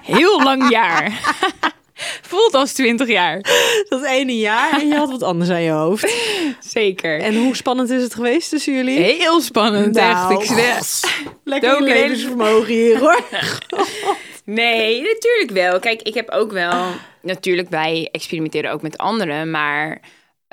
[0.17, 1.13] Heel lang jaar.
[2.31, 3.41] Voelt als 20 jaar.
[3.89, 6.15] Dat ene jaar en je had wat anders aan je hoofd.
[6.61, 7.21] Zeker.
[7.21, 8.99] En hoe spannend is het geweest tussen jullie?
[8.99, 10.51] Heel spannend, Nou, echt.
[10.51, 11.35] Ik.
[11.45, 13.21] Lekker levensvermogen hier, hoor.
[14.45, 15.79] Nee, natuurlijk wel.
[15.79, 16.85] Kijk, ik heb ook wel...
[17.23, 20.01] Natuurlijk, wij experimenteren ook met anderen, maar...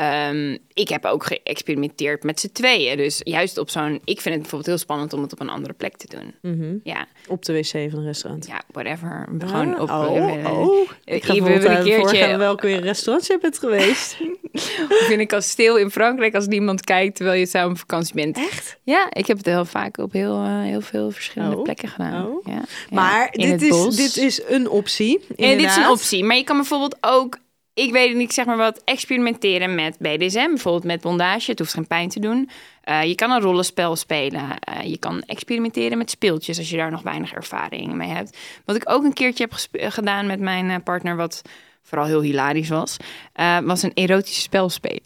[0.02, 2.98] ehm, ik heb ook geëxperimenteerd met z'n tweeën.
[2.98, 3.94] Dus juist op zo'n...
[4.04, 6.34] Ik vind het bijvoorbeeld heel spannend om het op een andere plek te doen.
[6.52, 6.76] Mhm.
[6.84, 8.48] Ja, Op de wc van een restaurant.
[8.48, 9.28] ja, whatever.
[9.40, 9.90] Gewoon op...
[9.90, 10.90] oh, eh, oh.
[11.06, 11.46] Ik ga een
[11.78, 14.18] een keertje- welke weer restaurants je bent geweest.
[15.02, 18.38] Of in een kasteel in Frankrijk als niemand kijkt terwijl je samen op vakantie bent.
[18.38, 18.78] Echt?
[18.84, 21.64] Ja, ik heb het heel vaak op heel, eh, heel veel verschillende Oh.
[21.64, 22.28] plekken gedaan.
[22.28, 22.46] Oh.
[22.46, 22.52] Ja.
[22.54, 23.96] Ja, Maar in dit is, bos.
[23.96, 25.20] dit is een optie.
[25.36, 26.24] Ja, dit is een optie.
[26.24, 27.38] Maar je kan bijvoorbeeld ook,
[27.74, 30.48] ik weet niet, zeg maar wat, experimenteren met BDSM.
[30.48, 31.50] Bijvoorbeeld met bondage.
[31.52, 32.50] Het hoeft geen pijn te doen.
[32.82, 34.60] Eh, je kan een rollenspel spelen.
[34.60, 38.38] Eh, je kan experimenteren met speeltjes als je daar nog weinig ervaring mee hebt.
[38.66, 41.42] Wat ik ook een keertje heb gedaan met mijn eh, partner, wat
[41.84, 42.98] vooral heel hilarisch was,
[43.34, 45.02] eh, was een erotisch spel spelen.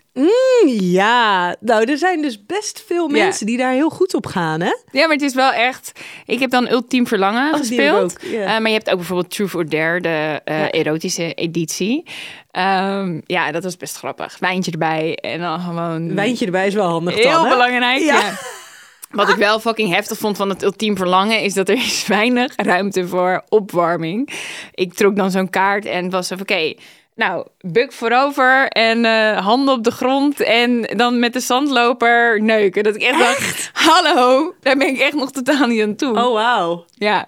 [0.79, 4.71] Ja, nou, er zijn dus best veel mensen die daar heel goed op gaan, hè?
[4.91, 5.91] Ja, maar het is wel echt.
[6.25, 8.17] Ik heb dan Ultiem Verlangen Oh, gespeeld.
[8.25, 8.31] ook.
[8.31, 10.69] Eh, maar je hebt ook bijvoorbeeld Truth or Dare, de eh, Ja.
[10.71, 12.03] erotische editie.
[12.51, 14.37] Ehm, ja, dat was best grappig.
[14.39, 16.15] Wijntje erbij en dan gewoon.
[16.15, 17.49] Wijntje erbij is wel handig Heel dan, hè?
[17.49, 17.99] belangrijk.
[18.01, 18.19] Ja.
[18.19, 18.33] Ja.
[19.11, 22.53] Wat ik wel fucking heftig vond van het ultiem verlangen is dat er is weinig
[22.55, 24.29] ruimte voor opwarming.
[24.73, 26.73] Ik trok dan zo'n kaart en was van oké.
[27.15, 32.83] nou, buk voorover en eh, handen op de grond en dan met de zandloper neuken.
[32.83, 36.17] Dat ik echt, dacht, hallo, daar ben ik echt nog totaal niet aan toe.
[36.17, 36.85] Oh, wauw.
[36.93, 37.25] Ja,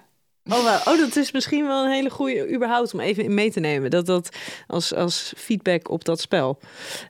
[0.52, 0.94] Oh, wauw.
[0.94, 3.90] oh, dat is misschien wel een hele goede überhaupt om even mee te nemen.
[3.90, 4.28] Dat dat
[4.66, 6.58] als, als feedback op dat spel.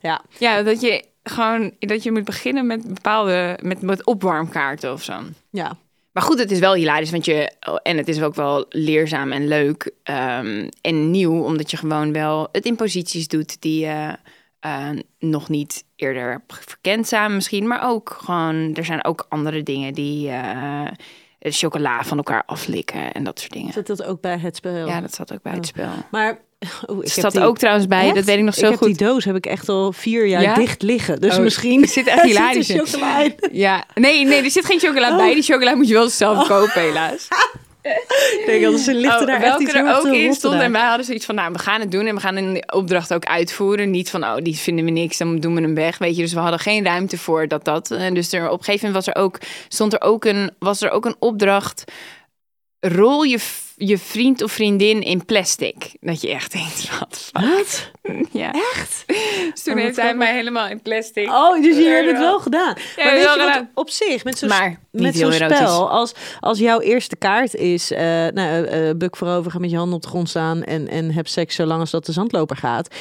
[0.03, 5.03] Ja, ja, dat je gewoon dat je moet beginnen met bepaalde met, met opwarmkaarten of
[5.03, 5.21] zo.
[5.51, 5.77] ja.
[6.13, 9.49] Maar goed, het is wel hilarisch, want je en het is ook wel leerzaam en
[9.49, 14.17] leuk ehm, en nieuw, omdat je gewoon wel het in posities doet die je
[14.61, 14.89] eh,
[15.19, 19.93] nog niet eerder hebt verkend samen misschien, maar ook gewoon er zijn ook andere dingen
[19.95, 20.87] die eh,
[21.39, 23.73] chocola van elkaar aflikken en dat soort dingen.
[23.73, 24.87] Zit dat ook bij het spel?
[24.87, 25.91] Ja, dat zat ook bij het spel.
[26.11, 28.15] Maar oh, ik Er heb staat die- ook trouwens bij, Echt?
[28.15, 28.87] dat weet ik nog zo ik heb goed.
[28.99, 30.55] die doos heb ik echt al vier jaar Ja?
[30.55, 31.21] dicht liggen.
[31.21, 32.87] Dus Oh, misschien er zit echt hilarisch er in.
[32.87, 33.35] chocola in.
[33.53, 35.17] Ja, nee, nee, er zit geen chocola Oh.
[35.17, 35.35] bij.
[35.35, 37.29] Die chocola moet je wel zelf kopen, helaas.
[37.83, 40.61] Ik denk dat ze ligt er Oh, daar welke er ook in stond.
[40.61, 43.15] En wij hadden zoiets van, nou, we gaan het doen en we gaan een opdracht
[43.15, 43.91] ook uitvoeren.
[43.91, 46.23] Niet van, oh, die vinden we niks, dan doen we hem weg, weet je.
[46.23, 47.91] Dus we hadden geen ruimte voor dat dat.
[47.91, 50.83] En dus er, op een gegeven moment was er ook, stond er ook een, was
[50.83, 51.85] er ook een opdracht.
[52.81, 53.39] Rol je,
[53.79, 55.97] je vriend of vriendin in plastic.
[56.01, 57.31] Dat je echt denkt, wat?
[57.33, 57.91] Wat?
[58.33, 58.53] Ja.
[58.53, 59.05] Echt?
[59.53, 61.29] Dus toen Oh, heeft hij mij helemaal in plastic.
[61.29, 62.75] Oh, dus je hebt het wel gedaan.
[62.97, 65.91] Ja, maar weet wel je wat op zich, met zo'n Maar niet met zo'n spel,
[65.91, 69.97] als, als jouw eerste kaart is, eh nou, eh, buk voorover, ga met je handen
[69.97, 72.95] op de grond staan en, en heb seks zolang als dat de zandloper gaat.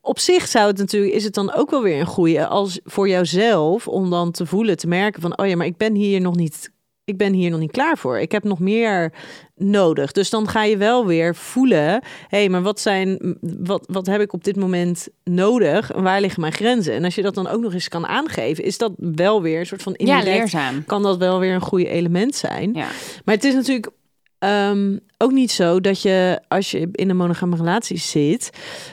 [0.00, 3.08] Op zich zou het natuurlijk, is het dan ook wel weer een goeie als voor
[3.08, 6.36] jouzelf om dan te voelen, te merken van, oh ja, maar ik ben hier nog
[6.36, 6.70] niet,
[7.08, 8.18] ik ben hier nog niet klaar voor.
[8.18, 9.12] Ik heb nog meer
[9.56, 10.12] nodig.
[10.12, 14.20] Dus dan ga je wel weer voelen, hé, hey, maar wat zijn, wat, wat heb
[14.20, 15.90] ik op dit moment nodig?
[15.94, 16.94] Waar liggen mijn grenzen?
[16.94, 19.66] En als je dat dan ook nog eens kan aangeven, is dat wel weer een
[19.66, 20.84] soort van Ja, indirect leerzaam.
[20.84, 22.70] kan dat wel weer een goede element zijn.
[22.74, 22.88] Ja.
[23.24, 23.90] Maar het is natuurlijk
[24.38, 28.50] ehm, ook niet zo dat je als je in een monogame relatie zit,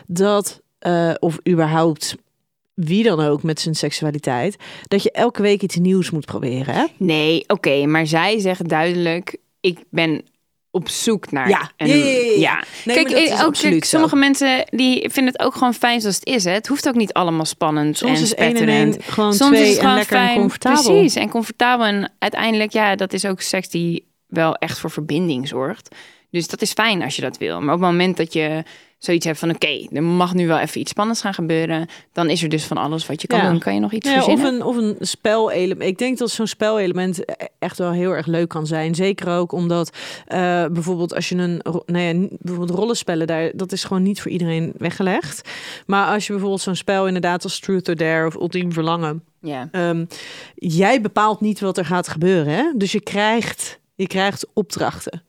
[0.07, 2.15] dat eh, of überhaupt
[2.75, 4.55] wie dan ook met zijn seksualiteit,
[4.87, 6.73] dat je elke week iets nieuws moet proberen.
[6.75, 6.85] Hè?
[6.97, 10.23] Nee, oké, maar zij zeggen duidelijk: ik ben
[10.71, 11.49] op zoek naar.
[11.49, 11.71] Ja.
[11.77, 11.95] een- Ja,
[12.39, 12.63] ja.
[12.85, 13.77] Nee, kijk, dat eh, is ook, zo.
[13.79, 16.43] sommige mensen die vinden het ook gewoon fijn zoals het is.
[16.43, 16.51] Hè?
[16.51, 19.61] Het hoeft ook niet allemaal spannend Soms en is één en één gewoon Soms twee
[19.61, 20.83] is het en gewoon lekker en fijn, comfortabel.
[20.83, 21.85] Precies, en comfortabel.
[21.85, 25.95] En uiteindelijk, ja, dat is ook seks die wel echt voor verbinding zorgt.
[26.31, 27.61] Dus dat is fijn als je dat wil.
[27.61, 28.63] Maar op het moment dat je
[29.05, 32.43] zoiets hebt van oké, er mag nu wel even iets spannends gaan gebeuren, dan is
[32.43, 33.49] er dus van alles wat je kan Ja.
[33.49, 33.59] doen.
[33.59, 34.53] Kan je nog iets Ja, of verzinnen?
[34.53, 35.81] een, of een spelelement.
[35.89, 38.95] Ik denk dat zo'n spelelement e- echt wel heel erg leuk kan zijn.
[38.95, 43.83] Zeker ook omdat eh, bijvoorbeeld als je een, nou ja, bijvoorbeeld rollenspellen daar, dat is
[43.83, 45.49] gewoon niet voor iedereen weggelegd.
[45.85, 49.67] Maar als je bijvoorbeeld zo'n spel inderdaad als Truth or Dare of Ultiem Verlangen, Ja.
[49.71, 50.05] ehm,
[50.55, 52.63] jij bepaalt niet wat er gaat gebeuren, hè?
[52.75, 55.21] Dus je krijgt, je krijgt opdrachten.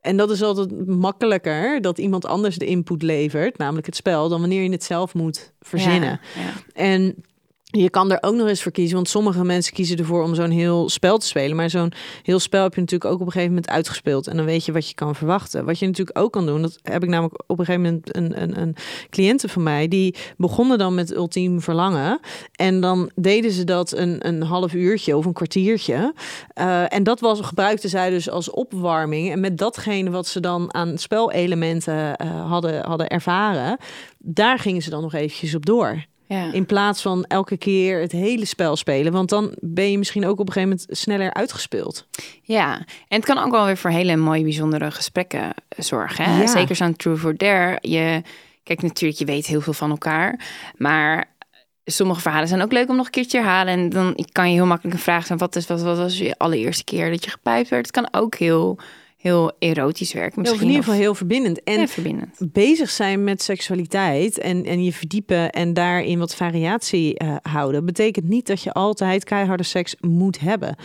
[0.00, 4.40] En dat is altijd makkelijker dat iemand anders de input levert, namelijk het spel, dan
[4.40, 6.20] wanneer je het zelf moet verzinnen.
[6.34, 6.52] Ja, ja.
[6.72, 7.24] En
[7.70, 10.50] je kan er ook nog eens voor kiezen, want sommige mensen kiezen ervoor om zo'n
[10.50, 11.56] heel spel te spelen.
[11.56, 14.26] Maar zo'n heel spel heb je natuurlijk ook op een gegeven moment uitgespeeld.
[14.26, 15.64] En dan weet je wat je kan verwachten.
[15.64, 18.42] Wat je natuurlijk ook kan doen, dat heb ik namelijk op een gegeven moment een,
[18.42, 18.76] een, een
[19.10, 22.20] cliënte van mij, die begonnen dan met ultiem verlangen.
[22.52, 26.14] En dan deden ze dat een, een half uurtje of een kwartiertje.
[26.54, 29.32] Eh, en dat was, gebruikten zij dus als opwarming.
[29.32, 33.78] En met datgene wat ze dan aan spelelementen eh, hadden, hadden ervaren,
[34.18, 36.06] daar gingen ze dan nog eventjes op door.
[36.28, 36.52] Ja.
[36.52, 39.12] In plaats van elke keer het hele spel spelen.
[39.12, 42.06] Want dan ben je misschien ook op een gegeven moment sneller uitgespeeld.
[42.42, 42.76] Ja,
[43.08, 46.24] en het kan ook wel weer voor hele mooie, bijzondere gesprekken eh, zorgen.
[46.24, 46.40] Hè?
[46.40, 46.46] Ja.
[46.46, 47.78] Zeker zo'n True for Dare.
[47.80, 48.22] Je,
[48.62, 50.40] kijk, natuurlijk, je weet heel veel van elkaar.
[50.76, 51.36] Maar
[51.84, 53.72] sommige verhalen zijn ook leuk om nog een keertje te herhalen.
[53.72, 55.42] En dan kan je heel makkelijk een vraag stellen.
[55.42, 57.86] Wat, is, wat, wat was je allereerste keer dat je gepijpt werd?
[57.86, 58.78] Het kan ook heel,
[59.18, 60.60] heel erotisch werken Of misschien.
[60.60, 61.62] in ieder geval heel verbindend.
[61.62, 62.52] En ja, verbindend.
[62.52, 68.28] bezig zijn met seksualiteit en, en je verdiepen en daarin wat variatie eh, houden, betekent
[68.28, 70.76] niet dat je altijd keiharde seks moet hebben.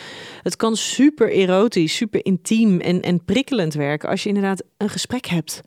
[0.41, 5.25] Het kan super erotisch, super intiem en, en prikkelend werken als je inderdaad een gesprek
[5.25, 5.61] hebt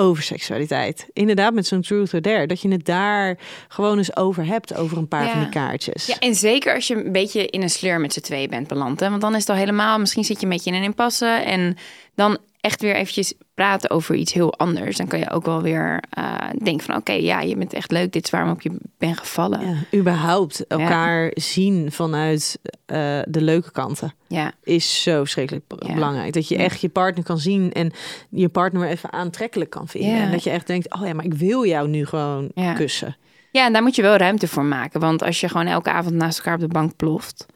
[0.00, 1.06] over seksualiteit.
[1.12, 2.46] Inderdaad, met zo'n truth or dare.
[2.46, 5.30] Dat je het daar gewoon eens over hebt, over een paar Ja.
[5.30, 6.06] van die kaartjes.
[6.06, 9.00] Ja, en zeker als je een beetje in een sleur met z'n tweeën bent beland.
[9.00, 9.08] Hè?
[9.10, 11.26] Want dan is het al helemaal, misschien zit je een beetje in een impasse.
[11.26, 11.76] En
[12.14, 14.96] dan echt weer eventjes praten over iets heel anders.
[14.96, 16.96] Dan kan je ook wel weer eh, denken van...
[16.96, 18.12] oké, ja, je bent echt leuk.
[18.12, 19.60] Dit is waarom ik je ben gevallen.
[19.60, 19.74] Ja.
[19.90, 24.14] Ja, überhaupt elkaar zien vanuit eh, de leuke kanten
[24.62, 25.94] is zo verschrikkelijk Ja.
[25.94, 26.32] belangrijk.
[26.32, 26.64] Dat je Ja.
[26.64, 27.92] echt je partner kan zien en
[28.30, 30.10] je partner even aantrekkelijk kan vinden.
[30.16, 30.22] Ja.
[30.22, 32.72] En dat je echt denkt, oh ja, maar ik wil jou nu gewoon Ja.
[32.72, 33.16] kussen.
[33.52, 35.00] ja, en daar moet je wel ruimte voor maken.
[35.00, 37.46] Want als je gewoon elke avond naast elkaar op de bank ploft...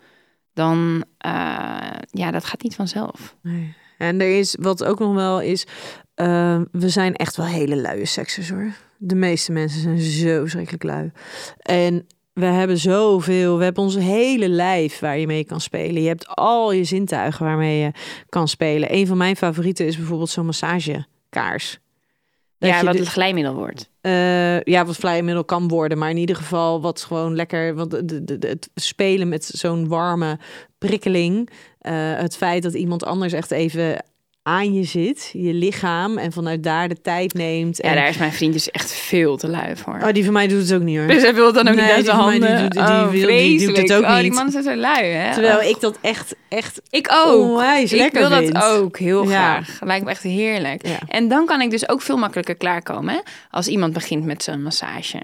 [0.54, 1.32] dan, eh,
[2.10, 3.36] ja, dat gaat niet vanzelf.
[4.04, 5.66] En er is, wat ook nog wel is,
[6.14, 8.72] eh, we zijn echt wel hele luie seksers hoor.
[8.98, 11.10] De meeste mensen zijn zo verschrikkelijk lui.
[11.58, 16.02] En we hebben zoveel, we hebben ons hele lijf waar je mee kan spelen.
[16.02, 17.90] Je hebt al je zintuigen waarmee je
[18.28, 18.94] kan spelen.
[18.94, 21.78] Een van mijn favorieten is bijvoorbeeld zo'n massagekaars.
[22.58, 23.90] Dat ja, wat de- het glijmiddel wordt.
[24.00, 27.74] eh, ja, wat vlijmiddel kan worden, maar in ieder geval wat gewoon lekker.
[27.74, 30.38] Want de, de, de- het spelen met zo'n warme
[30.78, 31.50] prikkeling,
[31.84, 34.04] eh, het feit dat iemand anders echt even
[34.42, 37.76] aan je zit, je lichaam, en vanuit daar de tijd neemt.
[37.76, 39.94] Ja, En, daar is mijn vriend dus echt veel te lui voor.
[40.02, 41.06] Oh, die van mij doet het ook niet hoor.
[41.06, 42.62] Dus hij wil het dan ook Nee, niet uit die de die handen.
[42.62, 44.34] doet- die oh, wil- die doet het ook Oh, die niet.
[44.34, 45.32] man is zo lui, hè?
[45.32, 45.64] Terwijl Oh.
[45.64, 47.60] ik dat echt, echt Ik ook.
[47.62, 48.52] ik wil vind.
[48.54, 49.30] dat ook heel Ja.
[49.62, 49.78] graag.
[49.80, 50.86] Lijkt me echt heerlijk.
[50.86, 50.98] Ja.
[51.08, 53.20] En dan kan ik dus ook veel makkelijker klaarkomen hè?
[53.50, 55.20] als iemand begint met zo'n massage.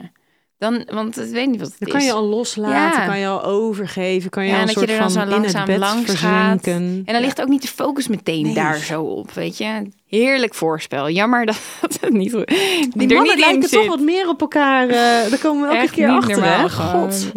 [0.61, 1.95] Dan, want ik weet niet wat het Dan is.
[1.95, 3.07] kan je al loslaten, Ja.
[3.07, 5.13] kan je al overgeven, kan je Ja, al en een dat je soort er dan
[5.13, 6.61] van zo in het langzaam bed langs gaat.
[6.61, 7.03] verzonken.
[7.07, 8.55] En dan ligt ook niet de focus meteen Nee.
[8.55, 9.89] daar zo op, weet je.
[10.07, 11.11] Heerlijk voorspel.
[11.11, 11.61] Jammer dat
[12.01, 13.71] het niet, die Die er mannen niet lijken zit.
[13.81, 14.89] toch wat meer op elkaar.
[14.89, 16.37] daar komen we elke Echt keer achter.
[16.41, 16.69] normaal.
[16.71, 17.31] God.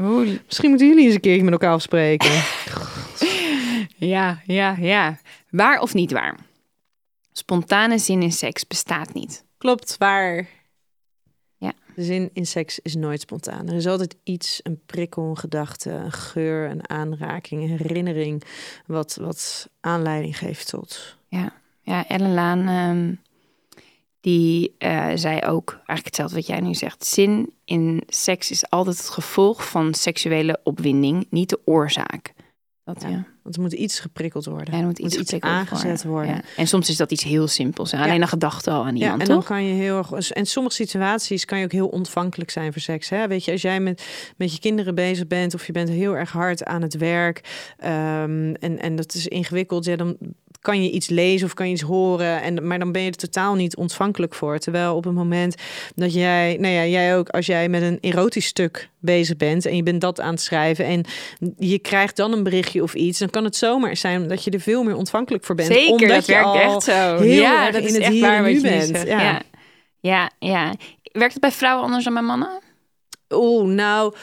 [0.45, 2.31] Misschien moeten jullie eens een keer met elkaar afspreken.
[3.97, 5.17] Ja, ja, ja.
[5.49, 6.35] Waar of niet waar?
[7.33, 9.45] Spontane zin in seks bestaat niet.
[9.57, 10.47] Klopt, waar.
[11.95, 13.67] Zin in seks is nooit spontaan.
[13.67, 18.43] Er is altijd iets, een prikkel, een gedachte, een geur, een aanraking, een herinnering,
[18.85, 21.17] wat, wat aanleiding geeft tot.
[21.27, 23.15] Ja, ja Ellen Laan, ehm,
[24.21, 27.05] die eh, zei ook eigenlijk hetzelfde wat jij nu zegt.
[27.05, 32.32] Zin in seks is altijd het gevolg van seksuele opwinding, niet de oorzaak.
[32.83, 33.07] Dat, ja.
[33.07, 33.25] Ja.
[33.43, 34.73] Want er moet iets geprikkeld worden.
[34.73, 36.35] Ja, er moet iets, moet iets geprikkeld aangezet worden.
[36.35, 36.41] Ja.
[36.57, 37.93] En soms is dat iets heel simpels.
[37.93, 39.45] Alleen een gedachte al aan Ja, iemand, en dan toch?
[39.45, 40.31] kan je heel erg.
[40.31, 43.09] En sommige situaties kan je ook heel ontvankelijk zijn voor seks.
[43.09, 43.27] Hè?
[43.27, 46.31] Weet je, als jij met, met je kinderen bezig bent of je bent heel erg
[46.31, 50.17] hard aan het werk ehm, en, en dat is ingewikkeld, ja, dan
[50.63, 52.41] kan je iets lezen of kan je iets horen.
[52.41, 54.57] En, maar dan ben je er totaal niet ontvankelijk voor.
[54.57, 55.55] Terwijl op het moment
[55.95, 59.75] dat jij, nou ja, jij ook, als jij met een erotisch stuk bezig bent en
[59.75, 61.03] je bent dat aan het schrijven en
[61.57, 64.59] je krijgt dan een berichtje of iets, dan kan het zomaar zijn dat je er
[64.59, 65.73] veel meer ontvankelijk voor bent.
[65.73, 67.17] Zeker, omdat dat je werkt al echt zo.
[67.17, 69.03] heel ja, erg dat in is het echt waar nu bent.
[69.05, 69.21] Ja.
[69.21, 69.41] Ja.
[69.99, 70.73] ja, ja.
[71.03, 72.59] Werkt het bij vrouwen anders dan bij mannen?
[73.29, 74.13] Oeh, nou,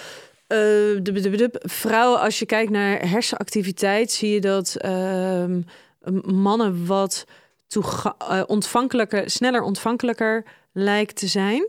[0.46, 5.61] de, de, de, de- vrouwen, als je kijkt naar hersenactiviteit, zie je dat ehm,
[6.25, 7.27] mannen wat
[7.68, 11.68] eh, ontvankelijker, sneller ontvankelijker lijkt te zijn.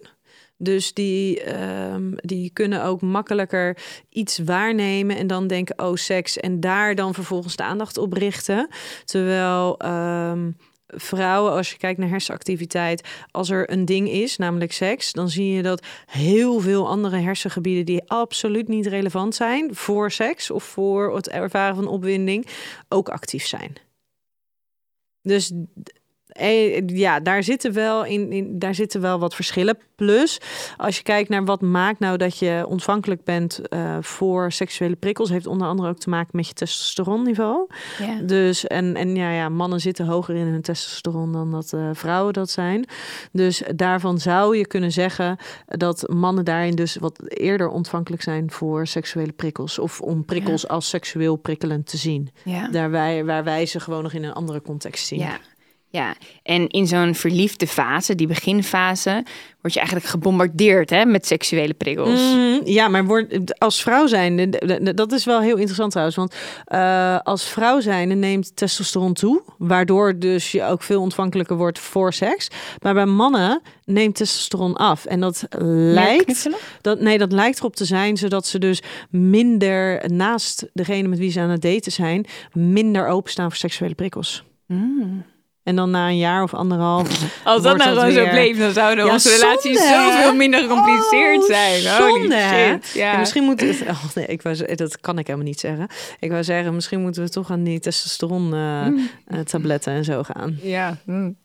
[0.58, 3.78] Dus die, ehm, die kunnen ook makkelijker
[4.10, 8.68] iets waarnemen en dan denken, oh seks, en daar dan vervolgens de aandacht op richten.
[9.06, 10.52] Terwijl ehm,
[10.88, 15.52] vrouwen, als je kijkt naar hersenactiviteit, als er een ding is, namelijk seks, dan zie
[15.52, 21.16] je dat heel veel andere hersengebieden die absoluut niet relevant zijn voor seks of voor
[21.16, 22.48] het ervaren van opwinding,
[22.90, 23.91] ook actief zijn.
[25.24, 25.54] Dus
[26.42, 29.78] eh, ja, daar zitten, wel in, in, daar zitten wel wat verschillen.
[29.96, 30.40] Plus,
[30.78, 35.30] als je kijkt naar wat maakt nou dat je ontvankelijk bent uh, voor seksuele prikkels,
[35.30, 37.68] heeft onder andere ook te maken met je testosteronniveau.
[38.00, 38.22] Ja.
[38.22, 42.34] Dus en, en ja, ja, mannen zitten hoger in hun testosteron dan dat uh, vrouwen
[42.34, 42.86] dat zijn.
[43.32, 48.88] Dus daarvan zou je kunnen zeggen dat mannen daarin dus wat eerder ontvankelijk zijn voor
[48.88, 49.80] seksuele prikkels.
[49.80, 50.68] Of om prikkels ja.
[50.68, 52.30] als seksueel prikkelend te zien.
[52.44, 52.68] Ja.
[52.68, 55.20] Daar wij, waar wij ze gewoon nog in een andere context zien.
[55.20, 55.40] Ja.
[55.92, 59.26] Ja, en in zo'n verliefde fase, die beginfase,
[59.62, 62.34] word je eigenlijk gebombardeerd hè, met seksuele prikkels.
[62.34, 64.50] Mm, ja, maar word, als vrouw zijn,
[64.96, 66.18] dat is wel heel interessant trouwens.
[66.18, 66.36] Want
[66.68, 72.14] uh, als vrouw zijn neemt testosteron toe, waardoor dus je ook veel ontvankelijker wordt voor
[72.14, 72.48] seks.
[72.80, 75.06] Maar bij mannen neemt testosteron af.
[75.06, 75.48] En dat
[75.94, 76.50] lijkt,
[76.82, 81.32] dat, nee, dat lijkt erop te zijn, zodat ze dus minder naast degene met wie
[81.32, 84.44] ze aan het daten zijn, minder openstaan voor seksuele prikkels.
[84.68, 85.24] Mm.
[85.64, 87.08] En dan na een jaar of anderhalf.
[87.44, 91.46] Als dat nou gewoon zo bleef, dan zouden ja, onze relaties zoveel minder gecompliceerd oh,
[91.46, 91.82] zijn.
[91.82, 92.94] Zonde, shit.
[92.94, 93.14] Ja.
[93.14, 93.86] En misschien moeten we.
[93.90, 95.88] Oh nee, ik wou, dat kan ik helemaal niet zeggen.
[96.20, 99.10] Ik wou zeggen, misschien moeten we toch aan die testosteron uh, mm.
[99.46, 100.60] tabletten en zo gaan.
[100.62, 100.98] Ja.
[101.06, 101.38] Mm.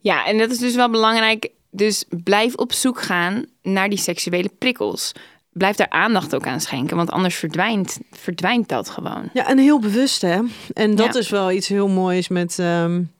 [0.00, 1.48] ja, en dat is dus wel belangrijk.
[1.70, 5.12] Dus blijf op zoek gaan naar die seksuele prikkels
[5.52, 9.28] blijf daar aandacht ook aan schenken, want anders verdwijnt, verdwijnt dat gewoon.
[9.32, 10.40] Ja, en heel bewust hè.
[10.74, 11.20] En dat ja.
[11.20, 12.58] is wel iets heel moois met.
[12.58, 13.16] Um,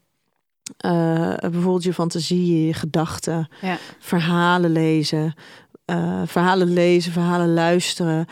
[0.86, 3.78] uh, bijvoorbeeld je fantasie, je gedachten, ja.
[3.98, 5.34] verhalen lezen,
[5.90, 8.26] uh, verhalen lezen, verhalen luisteren.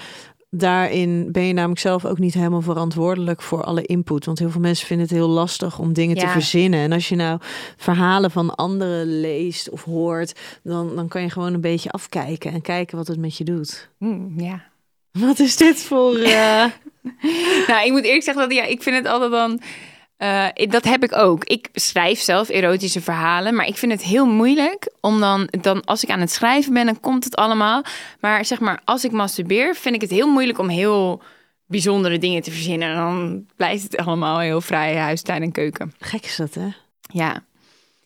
[0.51, 4.25] Daarin ben je namelijk zelf ook niet helemaal verantwoordelijk voor alle input.
[4.25, 6.23] Want heel veel mensen vinden het heel lastig om dingen Ja.
[6.23, 6.81] te verzinnen.
[6.81, 7.39] En als je nou
[7.77, 12.61] verhalen van anderen leest of hoort, dan, dan kan je gewoon een beetje afkijken en
[12.61, 13.89] kijken wat het met je doet.
[13.99, 14.63] Mm, ja.
[15.13, 16.15] Wat is dit voor.
[16.37, 16.65] eh,
[17.67, 19.61] Nou, ik moet eerlijk zeggen dat ja, ik vind het altijd dan.
[19.61, 19.67] eh,
[20.55, 21.45] ik- dat heb ik ook.
[21.45, 26.03] Ik schrijf zelf erotische verhalen, maar ik vind het heel moeilijk om dan, dan als
[26.03, 27.83] ik aan het schrijven ben, dan komt het allemaal.
[28.21, 31.23] Maar zeg maar, als ik masturbeer, vind ik het heel moeilijk om heel
[31.67, 32.89] bijzondere dingen te verzinnen.
[32.89, 35.95] En dan blijft het allemaal heel vrij huis, tuin en keuken.
[36.01, 36.69] Gek is dat, hè?
[37.01, 37.43] Ja.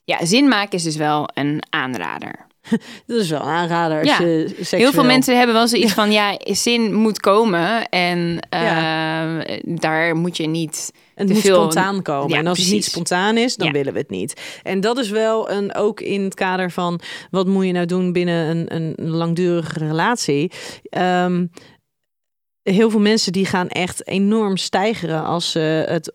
[0.05, 2.49] Ja, zin maken is dus wel een aanrader.
[3.07, 4.21] Dat is wel een aanrader als Ja.
[4.27, 4.81] je seksueel...
[4.83, 10.37] Heel veel mensen hebben wel zoiets van, ja, zin moet komen en eh, daar moet
[10.37, 10.93] je niet
[11.27, 12.29] Het moet veel- spontaan komen.
[12.31, 13.73] Ja, en als het niet spontaan is, dan Ja.
[13.73, 14.41] willen we het niet.
[14.63, 18.13] En dat is wel een, ook in het kader van wat moet je nou doen
[18.13, 20.51] binnen een, een langdurige relatie.
[20.83, 21.47] Ehm,
[22.63, 26.13] heel veel mensen die gaan echt enorm stijgeren als ze het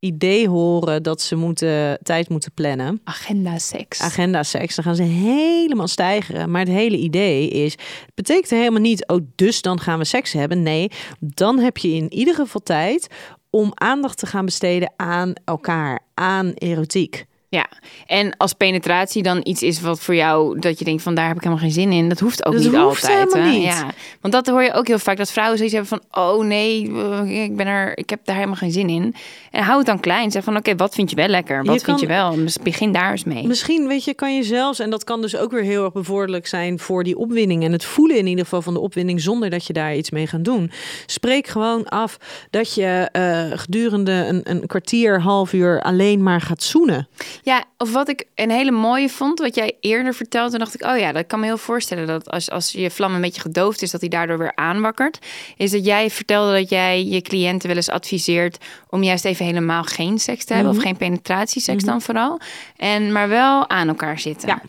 [0.00, 3.00] idee horen dat ze moeten, tijd moeten plannen.
[3.04, 4.00] agenda seks.
[4.00, 6.50] Agenda seks, dan gaan ze helemaal stijgeren.
[6.50, 10.32] Maar het hele idee is, het betekent helemaal niet, oh, dus dan gaan we seks
[10.32, 10.62] hebben.
[10.62, 10.90] Nee,
[11.20, 13.06] dan heb je in ieder geval tijd
[13.50, 17.26] om aandacht te gaan besteden aan elkaar, aan erotiek.
[17.50, 17.66] Ja,
[18.06, 21.36] en als penetratie dan iets is wat voor jou dat je denkt van daar heb
[21.36, 23.32] ik helemaal geen zin in, dat hoeft ook Dat niet hoeft altijd.
[23.32, 23.48] hè?
[23.50, 23.62] niet.
[23.62, 23.86] Ja,
[24.20, 27.42] want dat hoor je ook heel vaak dat vrouwen zoiets hebben van oh nee, eh,
[27.42, 29.14] ik ben er, ik heb daar helemaal geen zin in.
[29.50, 30.30] En hou het dan klein.
[30.30, 31.56] Zeg van oké, wat vind je wel lekker?
[31.56, 32.36] Wat Je vind kan- je wel?
[32.62, 33.46] Begin daar eens mee.
[33.46, 36.46] Misschien, weet je, kan je zelfs, en dat kan dus ook weer heel erg bevorderlijk
[36.46, 39.66] zijn voor die opwinding en het voelen in ieder geval van de opwinding zonder dat
[39.66, 40.70] je daar iets mee gaat doen.
[41.06, 42.16] Spreek gewoon af
[42.50, 47.08] dat je eh, gedurende een, een kwartier, half uur alleen maar gaat zoenen.
[47.48, 50.84] Ja, of wat ik een hele mooie vond, wat jij eerder vertelde, toen dacht ik,
[50.84, 53.82] oh ja, dat kan me heel voorstellen dat als, als je vlam een beetje gedoofd
[53.82, 55.18] is, dat hij daardoor weer aanwakkert.
[55.56, 58.58] Is dat jij vertelde dat jij je cliënten wel eens adviseert
[58.90, 60.80] om juist even helemaal geen seks te hebben, Mhm.
[60.80, 62.40] of geen penetratieseks dan vooral,
[62.76, 64.48] en maar wel aan elkaar zitten.
[64.48, 64.62] Ja,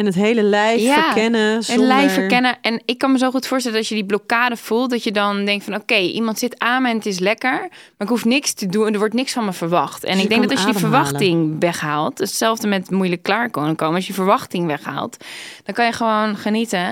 [0.00, 1.62] En het hele lijf Ja, verkennen.
[1.76, 2.58] Lijf verkennen.
[2.60, 4.90] En ik kan me zo goed voorstellen dat je die blokkade voelt.
[4.90, 7.50] Dat je dan denkt van oké, iemand zit aan me en het is lekker.
[7.50, 10.04] Maar ik hoef niks te doen en er wordt niks van me verwacht.
[10.04, 12.18] En Dus ik denk dat als je die verwachting weghaalt.
[12.18, 13.94] Hetzelfde met moeilijk klaar komen.
[13.94, 15.24] Als je verwachting weghaalt,
[15.64, 16.86] dan kan je gewoon genieten.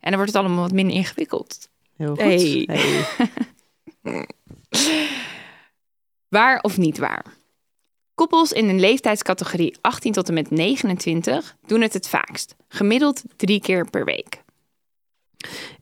[0.00, 1.68] En dan wordt het allemaal wat minder ingewikkeld.
[1.96, 2.18] Heel goed.
[2.18, 2.68] Hey.
[4.02, 4.26] Hey.
[6.28, 7.24] Waar of niet waar?
[8.22, 12.54] Koppels in een leeftijdscategorie 18 tot en met 29 doen het het vaakst.
[12.68, 14.42] Gemiddeld drie keer per week.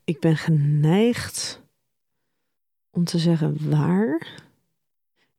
[0.03, 1.61] Ik ben geneigd
[2.91, 4.27] om te zeggen waar.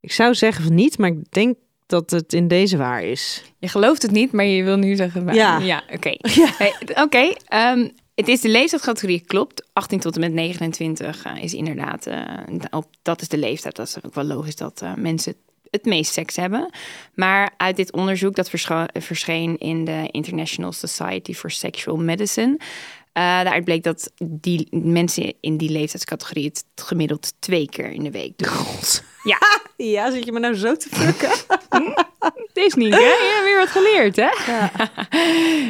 [0.00, 3.42] Ik zou zeggen van niet, maar ik denk dat het in deze waar is.
[3.59, 5.24] Je gelooft het niet, maar je wil nu zeggen...
[5.24, 5.34] waar.
[5.34, 5.59] Ja.
[5.59, 6.14] Ja, oké.
[6.40, 6.48] Ja.
[6.59, 9.68] Hey, Oké, ehm, het is de leeftijdscategorie, klopt.
[9.72, 12.07] 18 tot en met 29 eh, is inderdaad...
[12.07, 12.24] eh,
[12.70, 13.76] op, dat is de leeftijd.
[13.76, 15.34] Dat is ook wel logisch dat eh, mensen
[15.73, 16.70] het meest seks hebben.
[17.14, 18.51] Maar uit dit onderzoek, dat
[18.95, 22.57] verscheen in de International Society for Sexual Medicine...
[22.59, 26.45] eh, daaruit bleek dat die mensen in die leeftijdscategorie...
[26.45, 28.49] het gemiddeld twee keer in de week doen.
[29.23, 29.39] Ja,
[29.77, 31.31] Ja, zit je me nou zo te fucken?
[32.20, 32.99] het is niet, hè?
[33.01, 34.53] Je hebt weer wat geleerd, hè?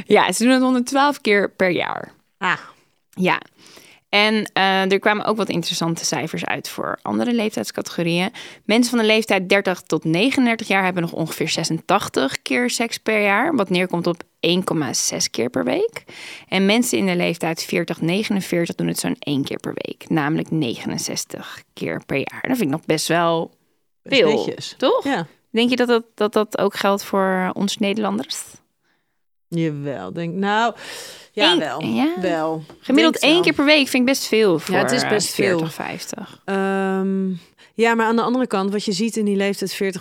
[0.06, 0.32] Ja.
[0.32, 2.12] ze doen het 112 keer per jaar.
[2.38, 2.58] ah,
[3.10, 3.40] Ja.
[4.12, 8.30] En eh, er kwamen ook wat interessante cijfers uit voor andere leeftijdscategorieën.
[8.64, 13.22] Mensen van de leeftijd 30 tot 39 jaar hebben nog ongeveer 86 keer seks per
[13.22, 16.04] jaar, wat neerkomt op 1,6 keer per week.
[16.48, 21.62] En mensen in de leeftijd 40-49 doen het zo'n 1 keer per week, namelijk 69
[21.72, 22.42] keer per jaar.
[22.42, 23.50] Dat vind ik nog best wel
[24.04, 25.04] veel, toch?
[25.04, 25.26] Ja.
[25.50, 28.42] Denk je dat dat, dat dat ook geldt voor ons Nederlanders?
[29.54, 30.74] Jawel, denk nou.
[31.32, 31.82] Ja, Eén- wel.
[31.82, 32.08] ja.
[32.20, 32.64] Wel.
[32.80, 33.42] Gemiddeld één wel.
[33.42, 35.58] keer per week vind ik best veel voor het is eh, best veel.
[35.58, 36.40] 40, 50.
[36.44, 37.30] Ehm,
[37.82, 39.96] ja, maar aan de andere kant, wat je ziet in die leeftijd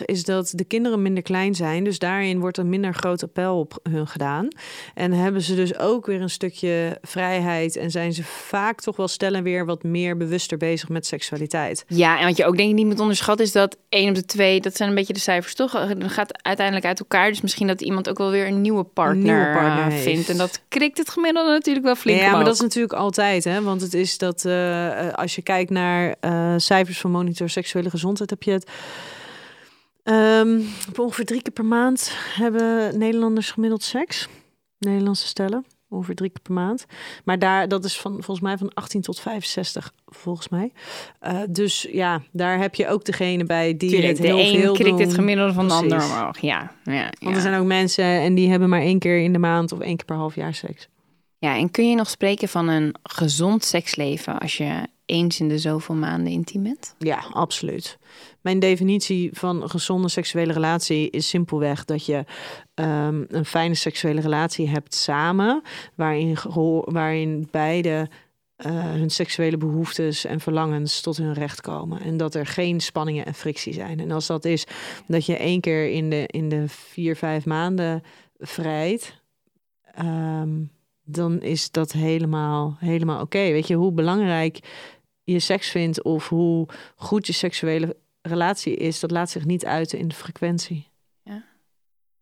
[0.00, 1.84] 40-50, is dat de kinderen minder klein zijn.
[1.84, 4.48] Dus daarin wordt er minder groot appel op hun gedaan.
[4.94, 7.76] En hebben ze dus ook weer een stukje vrijheid.
[7.76, 11.84] En zijn ze vaak toch wel stellen weer wat meer bewuster bezig met seksualiteit.
[11.88, 14.24] Ja, en wat je ook denk ik niet moet onderschatten is dat één op de
[14.24, 17.28] twee, dat zijn een beetje de cijfers toch, dan gaat uiteindelijk uit elkaar.
[17.28, 20.02] Dus misschien dat iemand ook wel weer een nieuwe partner, nieuwe partner eh, heeft.
[20.02, 20.28] vindt.
[20.28, 23.62] En dat krikt het gemiddelde natuurlijk wel flink ja, maar dat is natuurlijk altijd, hè?
[23.62, 27.90] Want het is dat eh, eh, als je kijkt naar eh, cijfers van Monitor Seksuele
[27.90, 28.70] Gezondheid, heb je het.
[30.88, 34.28] op ongeveer drie keer per maand hebben Nederlanders gemiddeld seks.
[34.78, 35.64] Nederlandse stellen.
[35.88, 36.86] Ongeveer drie keer per maand.
[37.24, 40.72] Maar daar, dat is van, volgens mij van 18 tot 65, volgens mij.
[41.20, 44.60] Eh, dus ja, daar heb je ook degene bij die Tuurlijk, het de heel een
[44.60, 45.00] veel krikt doen.
[45.00, 46.38] het gemiddelde van de ander omhoog.
[46.40, 49.38] Ja, ja, Want er zijn ook mensen en die hebben maar één keer in de
[49.38, 50.88] maand of één keer per half jaar seks.
[51.38, 55.58] ja, en kun je nog spreken van een gezond seksleven als je eens in de
[55.58, 56.94] zoveel maanden intiem bent?
[56.98, 57.98] Ja, absoluut.
[58.40, 62.24] Mijn definitie van een gezonde seksuele relatie is simpelweg dat je
[62.74, 65.62] ehm, een fijne seksuele relatie hebt samen,
[65.94, 66.36] waarin,
[66.84, 68.08] waarin beide
[68.56, 72.00] eh, hun seksuele behoeftes en verlangens tot hun recht komen.
[72.00, 74.00] En dat er geen spanningen en frictie zijn.
[74.00, 74.66] En als dat is
[75.06, 78.02] dat je één keer in de, in de vier, vijf maanden
[78.38, 79.20] vrijt,
[79.94, 80.62] ehm,
[81.04, 83.38] dan is dat helemaal, helemaal oké.
[83.38, 84.58] Weet je hoe belangrijk
[85.22, 89.98] je seks vindt of hoe goed je seksuele relatie is, dat laat zich niet uiten
[89.98, 90.92] in de frequentie.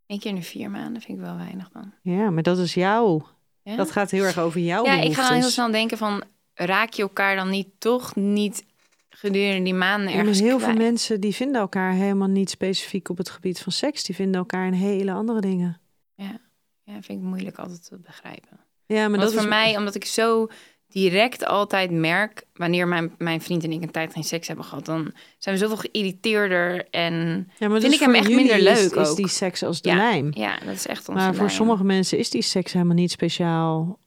[0.07, 1.93] Eén keer in de vier maanden vind ik wel weinig dan.
[2.03, 3.23] Ja, maar dat is jou.
[3.63, 3.77] Ja?
[3.77, 6.23] Dat gaat heel erg over jouw Ja, ik ga dan heel snel denken van...
[6.55, 8.65] raak je elkaar dan niet toch niet
[9.09, 10.71] gedurende die maanden Ja, maar ergens heel kwijt?
[10.71, 14.05] veel mensen die vinden elkaar helemaal niet specifiek op het gebied van seks.
[14.05, 15.81] Die vinden elkaar in hele andere dingen.
[16.15, 16.41] Ja,
[16.85, 18.61] vind ik moeilijk altijd te begrijpen.
[18.93, 20.49] Ja, maar dat voor is mij, omdat ik zo
[20.89, 22.45] direct altijd merk...
[22.55, 24.85] wanneer mijn, mijn vriend en ik een tijd geen seks hebben gehad...
[24.85, 27.49] dan zijn we zoveel geïrriteerder en...
[27.59, 29.17] Ja, maar vind ik hem echt minder leuk Is, ook.
[29.17, 30.31] die seks als de Ja, lijm.
[30.35, 31.57] Ja, dat is echt onze Maar voor lijm.
[31.57, 33.99] sommige mensen is die seks helemaal niet speciaal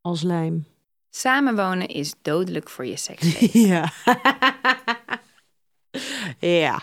[0.00, 0.66] als lijm.
[1.10, 3.38] Samenwonen is dodelijk voor je seks.
[3.52, 3.92] ja.
[6.38, 6.82] ja.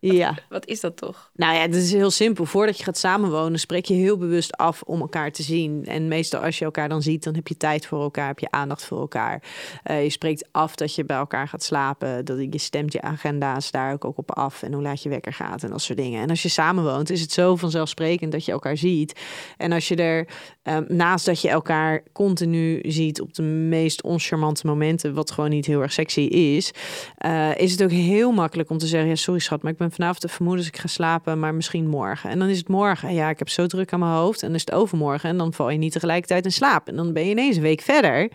[0.00, 0.34] Ja.
[0.48, 1.30] Wat is dat toch?
[1.34, 2.44] Nou ja, het is heel simpel.
[2.44, 5.86] Voordat je gaat samenwonen, spreek je heel bewust af om elkaar te zien.
[5.86, 8.50] En meestal als je elkaar dan ziet, dan heb je tijd voor elkaar, heb je
[8.50, 9.42] aandacht voor elkaar.
[9.82, 12.24] Eh, je spreekt af dat je bij elkaar gaat slapen.
[12.24, 14.62] Dat je stemt je agenda's daar ook op af.
[14.62, 16.22] En hoe laat je wekker gaat en dat soort dingen.
[16.22, 19.20] En als je samenwoont, is het zo vanzelfsprekend dat je elkaar ziet.
[19.56, 20.28] En als je er,
[20.70, 25.66] eh, naast dat je elkaar continu ziet op de meest oncharmante momenten, wat gewoon niet
[25.66, 26.72] heel erg sexy is,
[27.16, 29.92] eh, is het ook heel makkelijk om te zeggen: ja, sorry schat, maar ik ben
[29.92, 32.30] vanavond te vermoeden, dus ik ga slapen, maar misschien morgen.
[32.30, 33.14] En dan is het morgen.
[33.14, 34.40] Ja, ik heb zo druk aan mijn hoofd.
[34.40, 35.28] En dan is het overmorgen.
[35.28, 36.88] En dan val je niet tegelijkertijd in slaap.
[36.88, 38.30] En dan ben je ineens een week verder,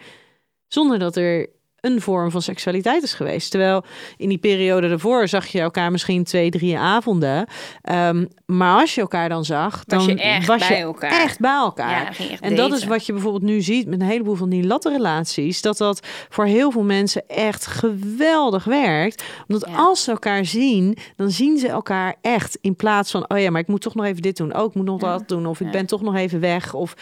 [0.68, 1.50] zonder dat er
[1.86, 3.52] een vorm van seksualiteit is geweest.
[3.52, 3.84] Terwijl
[4.18, 7.46] in die periode daarvoor zag je elkaar misschien twee, drie avonden.
[7.82, 11.12] Ehm, maar als je elkaar dan zag, dan Was je echt was bij je elkaar.
[11.22, 12.04] echt bij elkaar.
[12.06, 14.50] Ja, ging echt En dat is wat je bijvoorbeeld nu ziet met een heleboel van
[14.50, 15.62] die lattenrelaties.
[15.62, 19.24] Dat dat voor heel veel mensen echt geweldig werkt.
[19.48, 19.76] Omdat Ja.
[19.76, 22.58] als ze elkaar zien, dan zien ze elkaar echt.
[22.62, 24.58] In plaats van, oh ja, maar ik moet toch nog even dit doen.
[24.58, 25.12] Oh, ik moet nog Ja.
[25.18, 25.46] dat doen.
[25.46, 26.74] Of ik ben toch nog even weg.
[26.74, 26.94] Of,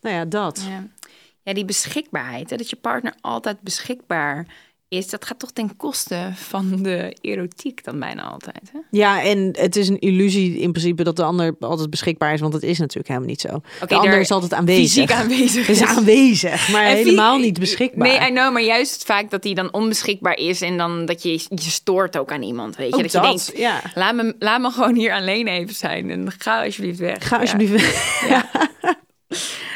[0.00, 0.68] nou ja, dat.
[1.42, 1.52] Ja.
[1.52, 2.50] die beschikbaarheid.
[2.50, 2.56] Hè?
[2.56, 4.46] Dat je partner altijd beschikbaar
[4.90, 8.70] is dat gaat toch ten koste van de erotiek dan bijna altijd.
[8.72, 8.78] Hè?
[8.90, 12.52] Ja, en het is een illusie in principe dat de ander altijd beschikbaar is, want
[12.52, 13.60] dat is natuurlijk helemaal niet zo.
[13.80, 14.82] de er ander is altijd aanwezig.
[14.82, 18.08] Fysiek aanwezig is aanwezig, maar En helemaal niet beschikbaar.
[18.08, 21.32] Nee, I know, maar juist vaak dat hij dan onbeschikbaar is en dan dat je
[21.32, 22.94] je stoort ook aan iemand, weet je.
[22.96, 23.82] Ook dat, je denkt, ja.
[23.94, 27.28] laat me, laat me gewoon hier alleen even zijn en ga alsjeblieft weg.
[27.28, 27.40] Ga Ja.
[27.40, 28.20] alsjeblieft.
[28.28, 28.50] Ja,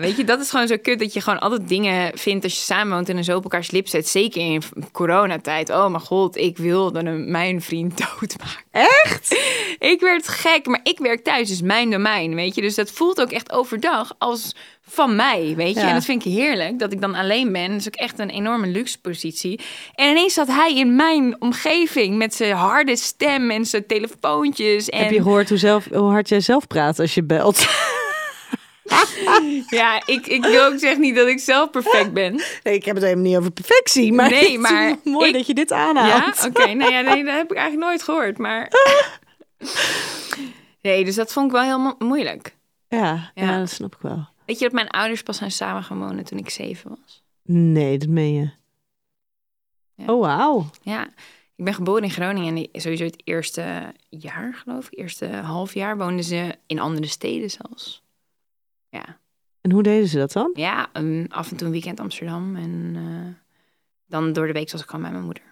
[0.00, 2.60] weet je, dat is gewoon zo kut dat je gewoon altijd dingen vindt als je
[2.60, 4.08] samenwoont en zo op elkaars lip zet.
[4.08, 4.62] Zeker in
[4.92, 5.70] coronatijd.
[5.70, 8.64] Oh mijn god, ik wilde een, mijn vriend doodmaken.
[8.70, 9.36] Echt?
[9.78, 12.60] Ik werd gek, maar ik werk thuis, dus mijn domein, weet je.
[12.60, 14.54] Dus dat voelt ook echt overdag als
[14.88, 15.80] van mij, weet je.
[15.80, 15.88] Ja.
[15.88, 17.70] En dat vind ik heerlijk, dat ik dan alleen ben.
[17.70, 19.60] Dat is ook echt een enorme luxe positie.
[19.94, 24.88] En ineens zat hij in mijn omgeving met zijn harde stem en zijn telefoontjes.
[24.88, 24.98] En...
[25.02, 27.66] Heb je gehoord hoe, zelf, hoe hard jij zelf praat als je belt?
[29.68, 32.34] Ja, ik, ik wil ook zeggen niet dat ik zelf perfect ben.
[32.62, 34.12] Nee, ik heb het helemaal niet over perfectie.
[34.12, 36.44] Maar Nee, het is maar mooi ik- dat je dit Ja, aanhaalt.
[36.46, 36.72] oké.
[36.72, 38.38] Nou ja, nee, dat heb ik eigenlijk nooit gehoord.
[38.38, 38.68] Maar.
[40.80, 42.56] Nee, dus dat vond ik wel heel mo- moeilijk.
[42.88, 43.44] Ja, ja.
[43.44, 43.58] Ja.
[43.58, 44.28] dat snap ik wel.
[44.46, 47.22] Weet je dat mijn ouders pas zijn samen gaan wonen toen ik zeven was?
[47.42, 48.50] Nee, dat meen je.
[49.94, 50.12] Ja.
[50.12, 50.70] Oh, wauw.
[50.82, 51.04] Ja,
[51.56, 55.96] ik ben geboren in Groningen en sowieso het eerste jaar, geloof ik, eerste half jaar
[55.98, 58.02] woonden ze in andere steden zelfs.
[58.94, 59.18] Ja,
[59.60, 60.50] En hoe deden ze dat dan?
[60.54, 60.88] ja
[61.28, 63.52] af en toe een weekend Amsterdam en eh,
[64.06, 65.42] dan door de week zoals ik kwam bij mijn moeder.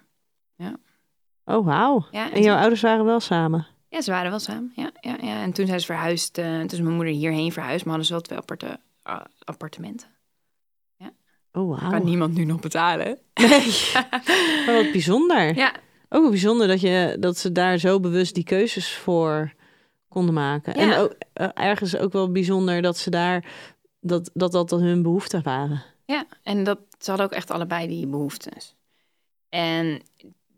[1.45, 2.05] Oh, wauw.
[2.11, 3.67] Ja, En jouw ouders waren wel samen?
[3.89, 4.71] Ja, ze waren wel samen.
[4.75, 5.41] Ja, ja, ja.
[5.41, 6.37] En toen zijn ze verhuisd.
[6.37, 8.79] eh, toen is mijn moeder hierheen verhuisd, maar hadden ze wel twee aparte
[9.43, 10.07] appartementen.
[11.55, 11.89] Oh, wauw.
[11.91, 13.19] Kan niemand nu nog betalen.
[13.33, 13.91] Nee.
[14.83, 15.55] Wat bijzonder.
[15.55, 15.73] Ja,
[16.09, 19.53] Ook bijzonder dat, je, dat ze daar zo bewust die keuzes voor
[20.13, 20.73] konden maken.
[20.73, 23.45] En ook, eh, ergens ook wel bijzonder dat ze daar...
[23.99, 25.83] Dat dat, dat, dat hun behoeften waren.
[26.05, 28.75] ja, en dat, ze hadden ook echt allebei die behoeftes.
[29.49, 30.01] En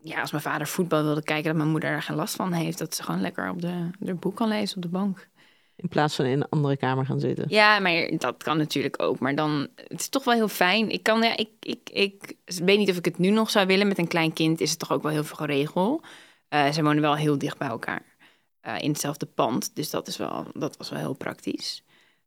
[0.02, 2.78] ja, als mijn vader voetbal wilde kijken, dat mijn moeder daar geen last van heeft.
[2.78, 5.28] Dat ze gewoon lekker op de, de boek kan lezen op de bank.
[5.76, 7.44] In plaats van in een andere kamer gaan zitten.
[7.48, 9.18] Ja, maar dat kan natuurlijk ook.
[9.18, 10.90] Maar dan, het is toch wel heel fijn.
[10.90, 13.88] Ik kan, ja, ik, ik, ik weet niet of ik het nu nog zou willen.
[13.88, 16.06] Met een klein kind is het toch ook wel heel veel geregeld.
[16.48, 18.15] Eh ze wonen wel heel dicht bij elkaar.
[18.66, 19.70] Eh, in hetzelfde pand.
[19.74, 21.82] Dus dat, is wel, dat was wel heel praktisch.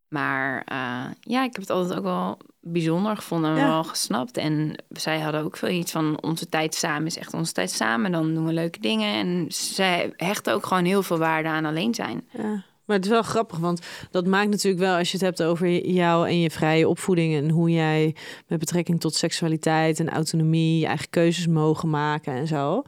[0.07, 3.67] Maar eh, ja, ik heb het altijd ook wel bijzonder gevonden en Ja.
[3.67, 4.37] wel gesnapt.
[4.37, 8.11] En zij hadden ook veel iets van onze tijd samen is echt onze tijd samen.
[8.11, 9.13] Dan doen we leuke dingen.
[9.13, 12.27] En zij hechten ook gewoon heel veel waarde aan alleen zijn.
[12.37, 12.63] Ja.
[12.85, 13.81] Maar het is wel grappig, want
[14.11, 17.49] dat maakt natuurlijk wel, als je het hebt over jou en je vrije opvoeding en
[17.49, 18.15] hoe jij
[18.47, 22.83] met betrekking tot seksualiteit en autonomie je eigen keuzes mogen maken en zo.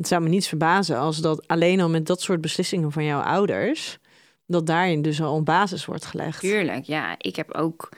[0.00, 3.20] Het zou me niets verbazen als dat alleen al met dat soort beslissingen van jouw
[3.20, 3.98] ouders,
[4.46, 6.40] dat daarin dus al een basis wordt gelegd.
[6.40, 7.14] Tuurlijk, ja.
[7.18, 7.88] Ik heb ook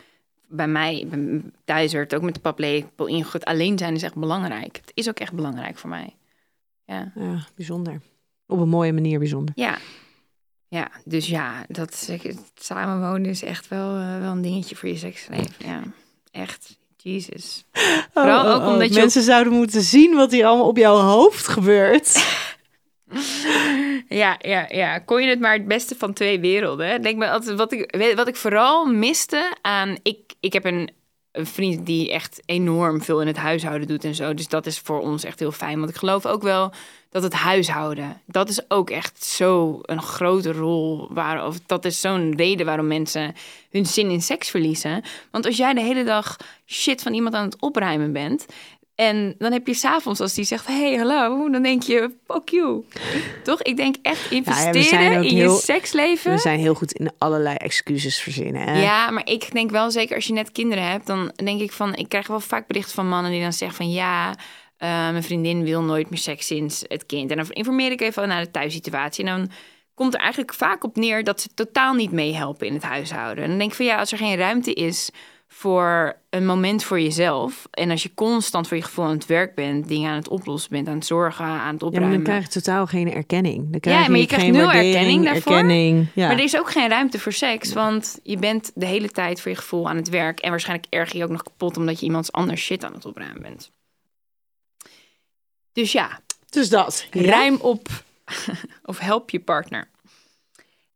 [0.49, 1.09] bij mij,
[1.65, 3.45] thuis werd ook met de paplepel ingegooid.
[3.45, 4.77] Alleen zijn is echt belangrijk.
[4.77, 6.17] Het is ook echt belangrijk voor mij.
[6.85, 8.01] Ja, Ja, bijzonder.
[8.47, 9.55] Op een mooie manier bijzonder.
[9.57, 9.79] ja.
[10.69, 12.11] Ja, dus ja, dat
[12.55, 15.53] samenwonen is echt wel, eh, wel een dingetje voor je seksleven.
[15.59, 15.83] Ja,
[16.31, 16.79] echt.
[17.03, 17.65] Jezus.
[18.15, 21.49] Vooral ook omdat je Oh, Mensen zouden moeten zien wat hier allemaal op jouw hoofd
[21.49, 22.11] gebeurt.
[24.09, 24.99] Ja, ja, ja.
[24.99, 27.03] Kon je het maar het beste van twee werelden?
[27.03, 29.97] Denk me altijd, wat ik, wat ik vooral miste aan.
[30.03, 30.91] Ik, ik heb een,
[31.33, 34.35] een vriend die echt enorm veel in het huishouden doet en zo.
[34.35, 35.79] Dus dat is voor ons echt heel fijn.
[35.79, 36.73] Want ik geloof ook wel
[37.11, 38.21] dat het huishouden.
[38.27, 41.09] Dat is ook echt zo een grote rol.
[41.11, 43.35] Waar, of dat is zo'n reden waarom mensen
[43.71, 45.03] hun zin in seks verliezen.
[45.31, 48.47] Want als jij de hele dag shit van iemand aan het opruimen bent.
[49.07, 52.85] En dan heb je s'avonds als die zegt, hey, hallo, dan denk je, fuck you.
[53.43, 53.63] Toch?
[53.63, 56.33] Ik denk echt investeren in heel- je seksleven.
[56.33, 58.63] We zijn heel goed in allerlei excuses verzinnen.
[58.63, 58.83] Hè?
[58.83, 61.95] Ja, maar ik denk wel zeker als je net kinderen hebt, dan denk ik van,
[61.95, 64.35] ik krijg wel vaak berichten van mannen die dan zeggen van ja,
[64.77, 67.31] eh, mijn vriendin wil nooit meer seks sinds het kind.
[67.31, 69.25] En dan informeer ik even naar de thuissituatie.
[69.25, 69.51] En dan
[69.95, 73.45] komt er eigenlijk vaak op neer dat ze totaal niet meehelpen in het huishouden.
[73.45, 75.11] En dan denk ik van ja, als er geen ruimte is
[75.55, 77.67] voor een moment voor jezelf.
[77.71, 80.71] En als je constant voor je gevoel aan het werk bent, dingen aan het oplossen
[80.71, 82.15] bent, aan het zorgen, aan het Ja, opruimen.
[82.17, 83.71] dan krijg je totaal geen erkenning.
[83.71, 85.53] Dan krijg Ja, maar je krijgt geen nul erkenning daarvoor.
[85.53, 86.27] Erkenning, ja.
[86.27, 89.51] Maar er is ook geen ruimte voor seks, want je bent de hele tijd voor
[89.51, 90.41] je gevoel aan het werk.
[90.41, 93.43] En waarschijnlijk erg je ook nog kapot omdat je iemands anders shit aan het opruimen
[93.43, 93.71] bent.
[95.73, 97.07] Dus ja, Dus dat.
[97.11, 97.89] ruim op
[98.85, 99.89] of help je partner.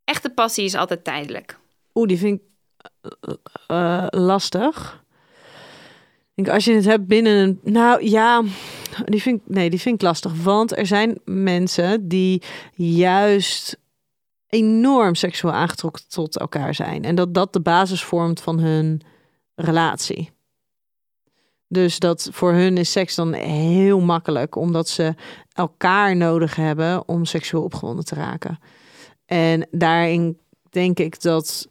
[0.04, 1.58] Echte passie is altijd tijdelijk.
[1.94, 2.44] Oeh, die vind ik
[3.66, 5.04] eh, lastig.
[6.34, 7.60] Ik als je het hebt binnen een...
[7.62, 8.42] Nou ja,
[9.04, 10.42] die vind ik, nee, die vind ik lastig.
[10.42, 12.42] Want er zijn mensen die
[12.74, 13.78] juist
[14.48, 17.04] enorm seksueel aangetrokken tot elkaar zijn.
[17.04, 19.02] En dat dat de basis vormt van hun
[19.54, 20.30] relatie.
[21.68, 25.14] Dus dat voor hun is seks dan heel makkelijk, omdat ze
[25.52, 28.58] elkaar nodig hebben om seksueel opgewonden te raken.
[29.26, 30.38] En daarin
[30.70, 31.68] denk ik dat,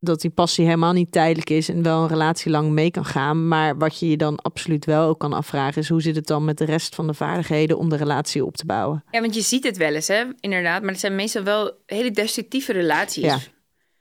[0.00, 3.48] dat die passie helemaal niet tijdelijk is en wel een relatie lang mee kan gaan.
[3.48, 6.44] Maar wat je je dan absoluut wel ook kan afvragen is hoe zit het dan
[6.44, 9.04] met de rest van de vaardigheden om de relatie op te bouwen?
[9.10, 10.82] Ja, want je ziet het wel eens, hè, inderdaad.
[10.82, 13.24] Maar het zijn meestal wel hele destructieve relaties.
[13.24, 13.38] Ja.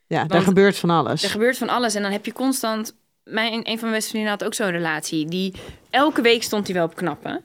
[0.07, 1.23] Ja, daar gebeurt van alles.
[1.23, 2.97] Er gebeurt van alles en dan heb je constant...
[3.23, 5.25] Mijn, een van mijn beste vrienden had ook zo'n relatie.
[5.25, 5.53] Die,
[5.89, 7.41] elke week stond hij wel op knappen.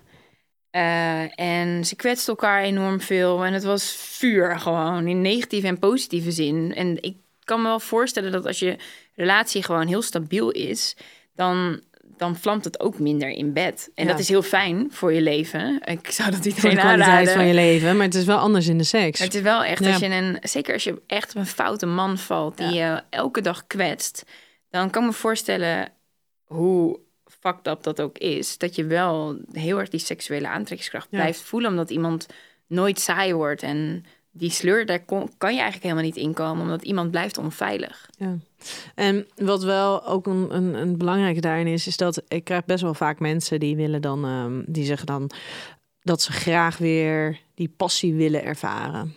[0.70, 3.44] Eh, en ze kwetsten elkaar enorm veel.
[3.44, 6.74] En het was vuur gewoon, in negatieve en positieve zin.
[6.74, 8.76] En ik kan me wel voorstellen dat als je
[9.14, 10.96] relatie gewoon heel stabiel is...
[11.34, 11.80] dan,
[12.16, 13.90] dan vlamt het ook minder in bed.
[13.94, 14.10] En Ja.
[14.10, 15.80] dat is heel fijn voor je leven.
[15.84, 17.32] Ik zou dat voor iedereen de kwaliteit aanraden.
[17.34, 19.18] van je leven, maar het is wel anders in de seks.
[19.18, 19.90] Het is wel echt, Ja.
[19.90, 23.40] als je een, zeker als je echt op een foute man valt die je elke
[23.40, 24.24] dag kwetst,
[24.70, 25.88] dan kan ik me voorstellen
[26.44, 26.98] hoe
[27.40, 28.58] fucked up dat ook is.
[28.58, 32.26] Dat je wel heel erg die seksuele aantrekkingskracht blijft voelen, omdat iemand
[32.66, 33.62] nooit saai wordt.
[33.62, 34.04] En
[34.36, 38.08] die sleur, daar kon- kan je eigenlijk helemaal niet inkomen, omdat iemand blijft onveilig.
[38.18, 38.36] Ja.
[38.94, 42.82] En wat wel ook een, een, een belangrijke daarin is, is dat ik krijg best
[42.82, 45.30] wel vaak mensen die willen dan, ehm, die zeggen dan
[46.02, 49.14] dat ze graag weer die passie willen ervaren.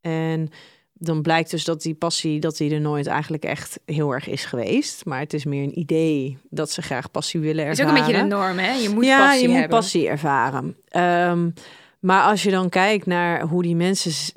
[0.00, 0.50] En
[0.92, 4.44] dan blijkt dus dat die passie, dat die er nooit eigenlijk echt heel erg is
[4.44, 5.04] geweest.
[5.04, 8.00] Maar het is meer een idee dat ze graag passie willen Dat is ervaren.
[8.02, 8.72] ook een beetje de norm, hè?
[8.72, 9.78] Je moet ja, passie je moet hebben.
[9.78, 10.76] passie ervaren.
[10.88, 11.50] Ehm,
[11.98, 14.32] maar als je dan kijkt naar hoe die mensen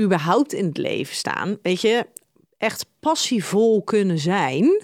[0.00, 2.06] überhaupt in het leven staan, weet je,
[2.58, 4.82] echt passievol kunnen zijn,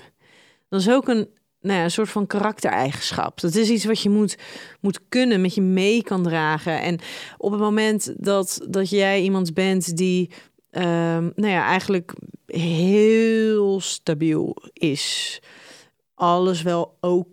[0.69, 1.29] dat is ook een,
[1.61, 3.41] nou ja, een soort van karaktereigenschap.
[3.41, 4.39] Dat is iets wat je moet,
[4.81, 6.81] moet kunnen, met je mee kan dragen.
[6.81, 6.99] En
[7.39, 10.31] op het moment dat, dat jij iemand bent die,
[10.71, 12.13] ehm, nou ja, eigenlijk
[12.47, 15.41] heel stabiel is,
[16.15, 17.33] alles wel oké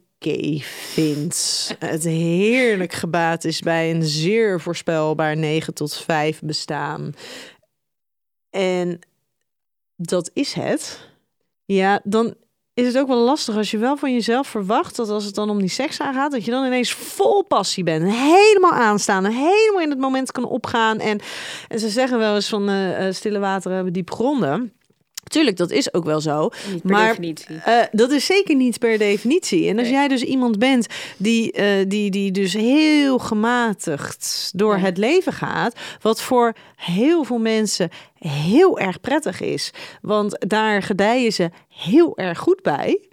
[0.64, 7.14] vindt, het heerlijk gebaat is bij een zeer voorspelbaar 9 tot 5 bestaan.
[8.50, 9.00] En
[9.96, 11.10] dat is het.
[11.66, 12.36] Ja, dan
[12.74, 15.50] is het ook wel lastig als je wel van jezelf verwacht dat als het dan
[15.50, 18.02] om die seks aangaat, dat je dan ineens vol passie bent.
[18.02, 21.00] En helemaal aanstaan en helemaal in het moment kan opgaan.
[21.00, 21.20] En,
[21.68, 24.74] en ze zeggen wel eens van eh, eh, stille wateren hebben diep gronden.
[25.32, 26.50] Tuurlijk, dat is ook wel zo.
[26.72, 27.56] Niet per maar definitie.
[27.56, 29.68] eh, dat is zeker niet per definitie.
[29.68, 29.96] En als Nee.
[29.96, 34.82] jij dus iemand bent die, eh, die, die dus heel gematigd door Ja.
[34.84, 39.72] het leven gaat, wat voor heel veel mensen heel erg prettig is,
[40.02, 43.06] want daar gedijen ze heel erg goed bij.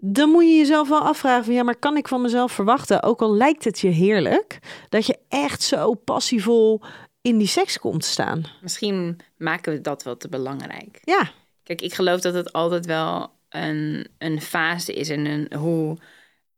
[0.00, 3.22] Dan moet je jezelf wel afvragen van ja, maar kan ik van mezelf verwachten, ook
[3.22, 6.80] al lijkt het je heerlijk, dat je echt zo passievol
[7.20, 8.44] in die seks komt te staan?
[8.60, 10.98] Misschien maken we dat wel te belangrijk.
[11.02, 11.32] Ja,
[11.68, 15.96] Kijk, ik geloof dat het altijd wel een, een fase is en een, hoe,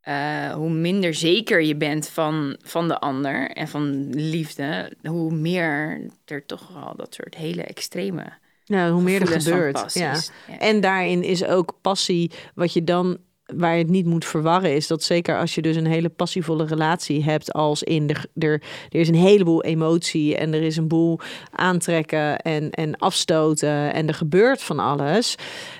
[0.01, 6.01] eh, hoe minder zeker je bent van, van de ander en van liefde, hoe meer
[6.25, 9.93] er toch wel dat soort hele extreme nou, hoe meer er gebeurt.
[9.93, 10.19] Ja.
[10.59, 13.17] En daarin is ook passie, wat je dan,
[13.55, 16.65] waar je het niet moet verwarren, is dat zeker als je dus een hele passievolle
[16.65, 20.87] relatie hebt, als in de, er, er is een heleboel emotie en er is een
[20.87, 21.19] boel
[21.51, 25.35] aantrekken en, en afstoten en er gebeurt van alles.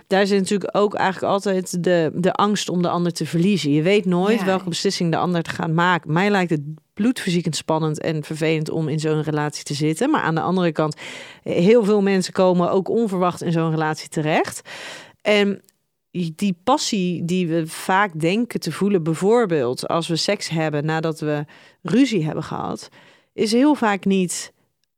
[0.07, 3.71] Daar zit natuurlijk ook eigenlijk altijd de, de angst om de ander te verliezen.
[3.71, 4.45] Je weet nooit Ja.
[4.45, 6.13] welke beslissing de ander te gaan maken.
[6.13, 6.61] Mij lijkt het
[6.93, 10.09] bloedverziekend spannend en vervelend om in zo'n relatie te zitten.
[10.09, 10.95] Maar aan de andere kant,
[11.43, 14.61] heel veel mensen komen ook onverwacht in zo'n relatie terecht.
[15.21, 15.61] En
[16.11, 21.45] die passie die we vaak denken te voelen, bijvoorbeeld als we seks hebben nadat we
[21.81, 22.89] ruzie hebben gehad,
[23.33, 24.53] is heel vaak niet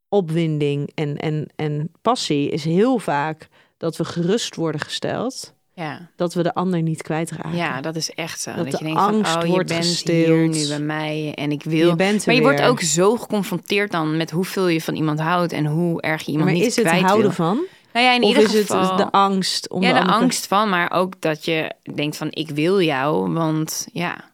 [0.10, 2.50] opwinding en, en, en passie.
[2.50, 3.48] Is heel vaak
[3.78, 6.10] dat we gerust worden gesteld, Ja.
[6.16, 7.56] dat we de ander niet kwijtraken.
[7.56, 8.54] ja, dat is echt zo.
[8.56, 11.64] Dat je denkt angst van, oh, je wordt bent hier nu bij mij en ik
[11.64, 11.90] wil...
[11.90, 15.20] je bent er maar je wordt ook zo geconfronteerd dan met hoeveel je van iemand
[15.20, 17.46] houdt en hoe erg je iemand maar niet is het kwijt houden wil.
[17.46, 17.66] van?
[17.94, 18.88] Nou ja, in Of ieder is geval...
[18.88, 22.18] het de angst om ja, de, de andere- angst van, maar ook dat je denkt
[22.18, 24.32] van ik wil jou, want ja,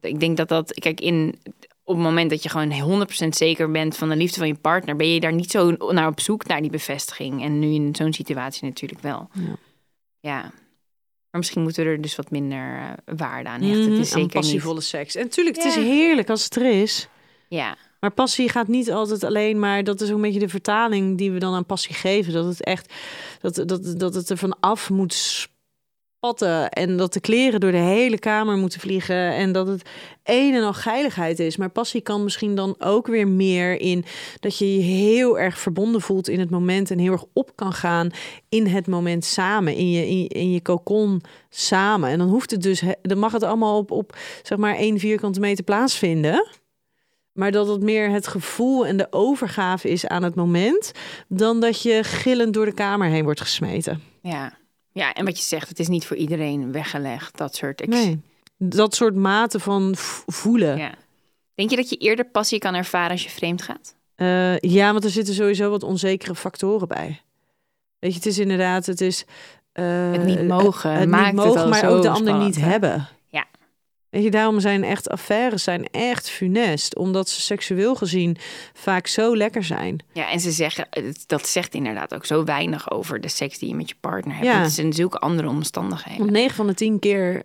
[0.00, 1.40] ik denk dat dat, kijk, in
[1.84, 4.96] op het moment dat je gewoon 100% zeker bent van de liefde van je partner,
[4.96, 7.42] ben je daar niet zo naar op zoek naar die bevestiging.
[7.42, 9.28] En nu in zo'n situatie natuurlijk wel.
[9.32, 9.56] Ja.
[10.20, 10.40] Ja.
[11.30, 13.90] Maar misschien moeten we er dus wat minder eh, waarde aan hechten.
[13.90, 15.14] Het is aan zeker passievolle seks.
[15.14, 17.08] En natuurlijk, het is heerlijk als het er is.
[17.48, 19.84] Ja, Maar passie gaat niet altijd alleen maar.
[19.84, 22.32] Dat is ook een beetje de vertaling die we dan aan passie geven.
[22.32, 22.92] Dat het echt.
[23.40, 25.48] Dat, dat, dat het er van af moet
[26.18, 29.88] patten en dat de kleren door de hele kamer moeten vliegen en dat het
[30.24, 31.56] een en al geiligheid is.
[31.56, 34.04] Maar passie kan misschien dan ook weer meer in
[34.40, 37.72] dat je je heel erg verbonden voelt in het moment en heel erg op kan
[37.72, 38.10] gaan
[38.48, 42.10] in het moment samen, in je, in je, in je cocon samen.
[42.10, 45.40] En dan hoeft het dus, dan mag het allemaal op, op zeg maar één vierkante
[45.40, 46.60] meter plaatsvinden.
[47.32, 50.92] Maar dat het meer het gevoel en de overgave is aan het moment,
[51.28, 54.02] dan dat je gillend door de kamer heen wordt gesmeten.
[54.22, 54.52] Ja.
[54.92, 57.80] ja, en wat je zegt, het is niet voor iedereen weggelegd, dat soort...
[57.80, 58.20] ex- Nee.
[58.56, 59.92] Dat soort mate van
[60.26, 60.76] voelen.
[60.78, 60.94] Ja.
[61.54, 63.94] Denk je dat je eerder passie kan ervaren als je vreemd gaat?
[64.60, 67.20] ja, want er zitten sowieso wat onzekere factoren bij.
[67.98, 69.24] Weet je, het is inderdaad, het is.
[69.72, 73.08] eh, Het niet mogen het maakt niet het mogen, maar ook de ander niet hebben.
[74.12, 78.36] Weet je, daarom zijn echt affaires zijn echt funest, omdat ze seksueel gezien
[78.72, 79.98] vaak zo lekker zijn.
[80.12, 83.68] Ja, en ze zeggen, het- dat zegt inderdaad ook zo weinig over de seks die
[83.68, 84.46] je met je partner hebt.
[84.46, 84.62] Ja.
[84.62, 86.18] Het zijn zulke andere omstandigheden.
[86.18, 87.42] Want 9 van de 10 keer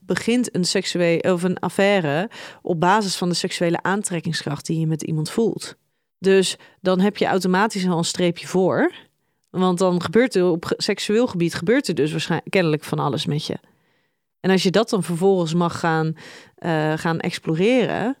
[0.00, 2.30] begint een seksueel of een affaire
[2.62, 5.74] op basis van de seksuele aantrekkingskracht die je met iemand voelt.
[6.18, 8.92] Dus dan heb je automatisch al een streepje voor.
[9.50, 13.46] Want dan gebeurt er op seksueel gebied gebeurt er dus waarschijnlijk kennelijk van alles met
[13.46, 13.56] je.
[14.44, 16.16] En als je dat dan vervolgens mag gaan,
[16.54, 18.16] eh, gaan exploreren,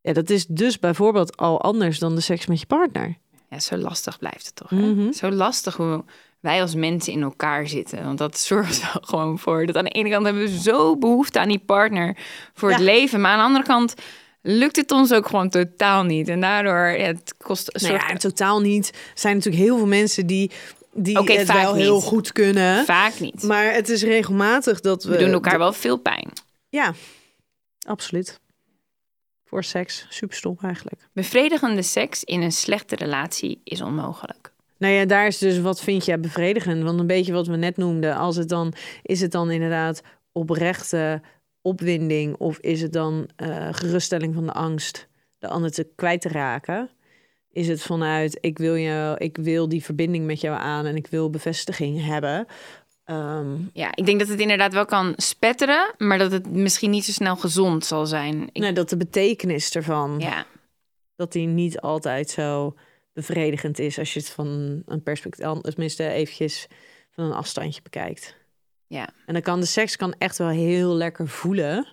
[0.00, 3.16] ja, dat is dus bijvoorbeeld al anders dan de seks met je partner.
[3.48, 4.70] Ja, zo lastig blijft het toch?
[4.70, 4.76] Hè?
[4.76, 5.12] Mhm.
[5.12, 6.04] Zo lastig hoe
[6.40, 8.04] wij als mensen in elkaar zitten.
[8.04, 10.96] Want dat zorgt er wel gewoon voor dat aan de ene kant hebben we zo
[10.96, 12.16] behoefte aan die partner
[12.54, 13.20] voor het leven.
[13.20, 13.94] Maar aan de andere kant
[14.42, 16.28] lukt het ons ook gewoon totaal niet.
[16.28, 17.80] En daardoor, ja, het kost...
[17.82, 18.88] Nou ja, totaal niet.
[18.88, 20.50] Er zijn natuurlijk heel veel mensen die,
[20.92, 22.04] die het wel heel niet.
[22.04, 22.84] goed kunnen.
[22.84, 23.42] vaak niet.
[23.42, 25.10] Maar het is regelmatig dat we...
[25.10, 26.32] we doen elkaar wel veel pijn.
[26.68, 26.94] Ja,
[27.86, 28.40] absoluut.
[29.44, 31.08] Voor seks, super stom eigenlijk.
[31.12, 34.52] Bevredigende seks in een slechte relatie is onmogelijk.
[34.78, 36.82] Nou ja, daar is dus wat vind jij bevredigend?
[36.82, 38.72] Want een beetje wat we net noemden, als het dan
[39.02, 41.20] is het dan inderdaad oprechte
[41.60, 46.28] opwinding of is het dan eh, geruststelling van de angst de ander te kwijt te
[46.28, 46.90] raken?
[47.52, 51.06] Is het vanuit ik wil je, ik wil die verbinding met jou aan en ik
[51.06, 52.46] wil bevestiging hebben?
[53.04, 57.04] Ehm, Ja, ik denk dat het inderdaad wel kan spetteren, maar dat het misschien niet
[57.04, 58.48] zo snel gezond zal zijn.
[58.52, 60.46] Ik, nee, dat de betekenis ervan, Ja,
[61.16, 62.76] dat die niet altijd zo
[63.12, 66.66] bevredigend is als je het van een perspectief, tenminste eventjes
[67.10, 68.36] van een afstandje bekijkt.
[68.86, 69.08] ja.
[69.26, 71.86] En dan kan de seks kan echt wel heel lekker voelen.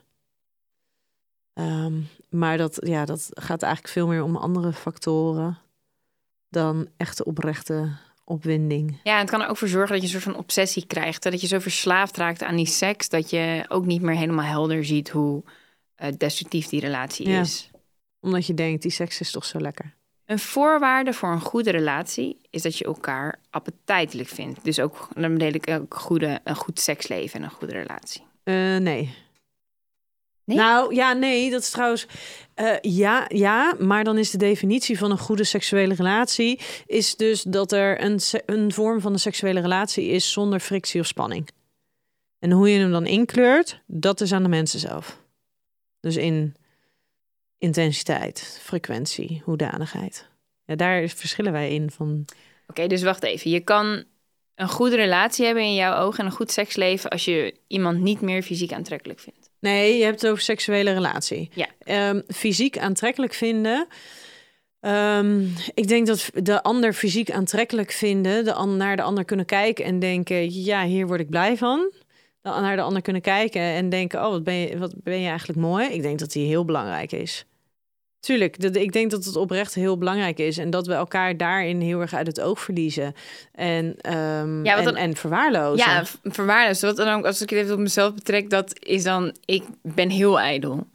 [1.54, 1.94] Ehm,
[2.30, 5.58] maar dat, ja, dat gaat eigenlijk veel meer om andere factoren
[6.50, 7.90] dan echte oprechte
[8.24, 9.00] opwinding.
[9.04, 11.24] Ja, het kan er ook voor zorgen dat je een soort van obsessie krijgt.
[11.24, 14.46] hè, Dat je zo verslaafd raakt aan die seks dat je ook niet meer helemaal
[14.46, 15.44] helder ziet hoe
[15.96, 17.40] eh, destructief die relatie Ja.
[17.40, 17.70] is.
[18.20, 19.94] Omdat je denkt, die seks is toch zo lekker.
[20.26, 24.64] Een voorwaarde voor een goede relatie is dat je elkaar appetijtelijk vindt.
[24.64, 28.22] Dus ook, dan bedoel ik ook goede, een goed seksleven en een goede relatie.
[28.44, 29.16] Eh, nee.
[30.50, 30.58] Nee?
[30.58, 32.08] Nou, ja, nee, dat is trouwens...
[32.54, 36.60] eh, ja, ja, maar dan is de definitie van een goede seksuele relatie...
[36.86, 41.08] is dus dat er een, een vorm van een seksuele relatie is zonder frictie of
[41.08, 41.48] spanning.
[42.40, 45.22] En hoe je hem dan inkleurt, dat is aan de mensen zelf.
[46.00, 46.56] Dus in
[47.58, 50.28] intensiteit, frequentie, hoedanigheid.
[50.66, 52.26] Ja, daar verschillen wij in van...
[52.68, 53.52] Oké, dus wacht even.
[53.52, 54.04] Je kan
[54.56, 58.22] een goede relatie hebben in jouw ogen en een goed seksleven als je iemand niet
[58.22, 59.39] meer fysiek aantrekkelijk vindt.
[59.60, 61.50] Nee, je hebt het over seksuele relatie.
[61.54, 61.68] Ja.
[61.80, 63.88] Ehm, fysiek aantrekkelijk vinden.
[64.80, 65.44] Ehm,
[65.74, 70.00] ik denk dat de ander fysiek aantrekkelijk vinden, de naar de ander kunnen kijken en
[70.00, 71.92] denken: ja, hier word ik blij van.
[72.42, 75.28] Dan naar de ander kunnen kijken en denken: oh, wat ben je, wat ben je
[75.28, 75.88] eigenlijk mooi.
[75.88, 77.46] Ik denk dat die heel belangrijk is.
[78.20, 81.82] Tuurlijk, dat, ik denk dat het oprecht heel belangrijk is en dat we elkaar daarin
[81.82, 83.14] heel erg uit het oog verliezen
[83.54, 85.92] en, ehm, Ja, want en, dan- en verwaarlozen.
[85.92, 86.82] Ja, v- verwaarloosd.
[86.82, 90.10] Wat dan ook, als ik het even op mezelf betrek, dat is dan, ik ben
[90.10, 90.88] heel ijdel.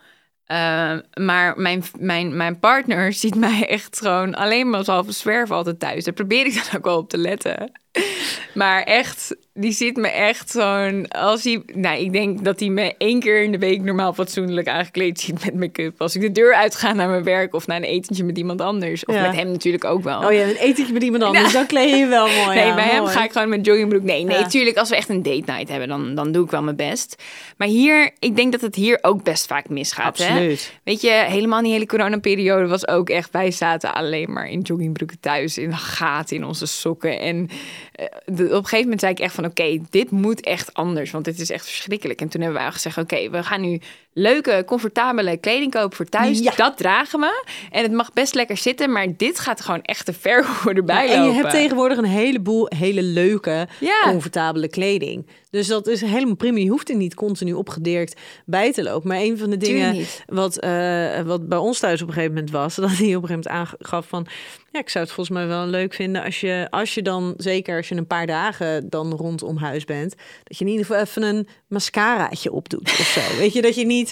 [0.44, 5.50] Eh, maar mijn, mijn, mijn partner ziet mij echt gewoon alleen maar als halve zwerf
[5.50, 6.04] altijd thuis.
[6.04, 7.72] Daar probeer ik dan ook wel op te letten.
[8.54, 11.08] Maar echt, die ziet me echt zo'n...
[11.08, 14.68] Als hij, nou, ik denk dat hij me één keer in de week normaal fatsoenlijk
[14.68, 16.00] aangekleed ziet met make-up.
[16.00, 19.04] Als ik de deur uitga naar mijn werk of naar een etentje met iemand anders.
[19.04, 19.20] Of Ja.
[19.26, 20.22] met hem natuurlijk ook wel.
[20.24, 22.84] Oh ja, een etentje met iemand anders, dan kleed je je wel mooi Nee, bij
[22.88, 24.02] hem ga ik gewoon met joggingbroek.
[24.02, 24.46] Nee, nee, Ja.
[24.46, 24.76] tuurlijk.
[24.76, 27.22] Als we echt een date night hebben, dan, dan doe ik wel mijn best.
[27.56, 30.18] Maar hier, ik denk dat het hier ook best vaak misgaat.
[30.18, 30.28] Hè?
[30.28, 30.72] Absoluut.
[30.84, 33.30] Weet je, helemaal die hele coronaperiode was ook echt...
[33.30, 37.20] Wij zaten alleen maar in joggingbroeken thuis, in gaten in onze sokken.
[37.20, 37.48] En
[38.26, 39.44] op een gegeven moment zei ik echt van...
[39.44, 42.20] Oké, dit moet echt anders, want dit is echt verschrikkelijk.
[42.20, 43.80] En toen hebben we gezegd, oké, we gaan nu
[44.14, 46.38] leuke, comfortabele kleding kopen voor thuis.
[46.38, 46.52] Ja.
[46.56, 47.44] Dat dragen we.
[47.70, 51.08] En het mag best lekker zitten, maar dit gaat gewoon echt te ver voor erbij
[51.08, 54.00] en je hebt tegenwoordig een heleboel hele leuke, Ja.
[54.02, 55.26] comfortabele kleding.
[55.50, 56.58] Dus dat is helemaal prima.
[56.58, 59.08] Je hoeft er niet continu opgedirkt bij te lopen.
[59.08, 62.52] Maar een van de dingen wat, eh, wat bij ons thuis op een gegeven moment
[62.52, 64.26] was, dat hij op een gegeven moment aangaf van,
[64.70, 67.76] ja, ik zou het volgens mij wel leuk vinden als je, als je dan, zeker
[67.76, 71.22] als je een paar dagen dan rondom huis bent, dat je in ieder geval even
[71.22, 73.36] een mascaraatje opdoet of zo.
[73.38, 74.03] Weet je, dat je niet...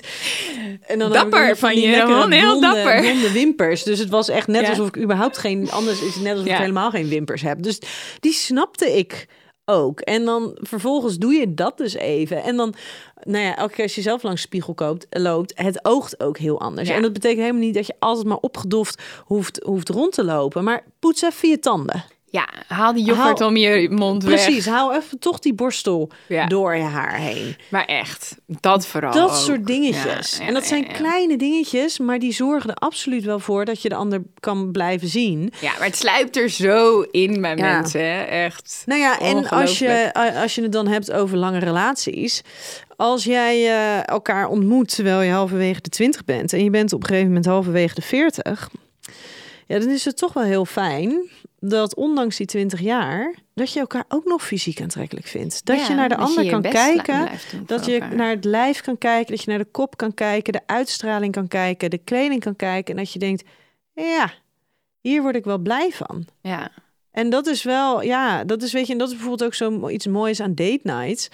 [0.87, 3.01] En dan ik Dapper weer van je, man, heel blonde, dapper.
[3.01, 3.83] blonde wimpers.
[3.83, 4.69] Dus het was echt net Ja.
[4.69, 6.53] alsof ik überhaupt geen, anders is het net alsof Ja.
[6.55, 7.63] ik helemaal geen wimpers heb.
[7.63, 7.79] Dus
[8.21, 9.27] die snapte ik
[9.65, 10.01] ook.
[10.01, 12.43] En dan vervolgens doe je dat dus even.
[12.43, 12.75] En dan,
[13.23, 16.39] nou ja, elke keer als je zelf langs de spiegel koopt, loopt, het oogt ook
[16.39, 16.89] heel anders.
[16.89, 16.95] Ja.
[16.95, 20.65] En dat betekent helemaal niet dat je altijd maar opgedoft hoeft, hoeft rond te lopen.
[20.65, 22.05] Maar poets even je tanden.
[22.33, 24.45] Ja, haal die yoghurt Haal- om je mond weg.
[24.45, 26.47] Precies, hou even toch die borstel Ja.
[26.47, 27.57] door je haar heen.
[27.71, 29.37] Maar echt, dat vooral Dat ook.
[29.37, 30.37] soort dingetjes.
[30.39, 33.89] Ja, en dat zijn kleine dingetjes, maar die zorgen er absoluut wel voor dat je
[33.89, 35.53] de ander kan blijven zien.
[35.61, 38.23] Ja, maar het sluipt er zo in bij mensen, hè?
[38.23, 38.83] echt.
[38.87, 40.37] Nou ja, en als je, Ongelooflijk.
[40.43, 42.43] als je het dan hebt over lange relaties.
[42.97, 47.01] Als jij eh, elkaar ontmoet terwijl je halverwege de 20 bent en je bent op
[47.01, 48.69] een gegeven moment halverwege de 40.
[49.67, 51.31] Ja, dan is het toch wel heel fijn
[51.65, 55.65] dat ondanks die 20 jaar, dat je elkaar ook nog fysiek aantrekkelijk vindt.
[55.65, 57.29] Dat Ja, je naar de ander kan kijken.
[57.67, 58.15] Dat je elkaar.
[58.17, 61.49] naar het lijf kan kijken, dat je naar de kop kan kijken, de uitstraling kan
[61.49, 62.95] kijken, de kleding kan kijken.
[62.97, 63.45] En dat je denkt,
[63.93, 64.33] ja,
[65.01, 66.25] hier word ik wel blij van.
[66.41, 66.71] Ja,
[67.11, 69.71] En dat is wel, ja, dat is, weet je, en dat is bijvoorbeeld ook zo
[69.71, 71.29] mo- iets moois aan date nights.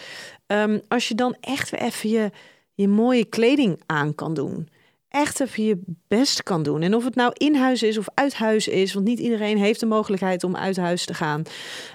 [0.47, 2.31] Ehm, als je dan echt weer even je,
[2.75, 4.69] je mooie kleding aan kan doen.
[5.09, 6.83] Echt even je best kan doen.
[6.83, 9.81] En of het nou in huis is of uit huis is, want niet iedereen heeft
[9.81, 11.43] de mogelijkheid om uit huis te gaan.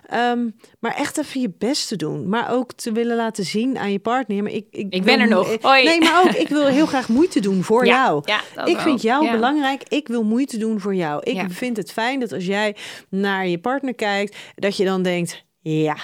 [0.07, 0.49] Ehm,
[0.79, 2.29] maar echt even je best te doen.
[2.29, 4.43] Maar ook te willen laten zien aan je partner.
[4.43, 5.57] Maar ik, ik, Ik ben wil er nog.
[5.61, 5.83] Hoi.
[5.83, 8.21] Nee, maar ook ik wil heel graag moeite doen voor Ja, jou.
[8.25, 8.79] ja, ik wel.
[8.83, 9.31] vind jou Ja.
[9.31, 9.83] belangrijk.
[9.87, 11.23] Ik wil moeite doen voor jou.
[11.23, 12.75] Ik vind het fijn dat als jij
[13.09, 15.97] naar je partner kijkt, dat je dan denkt, ja,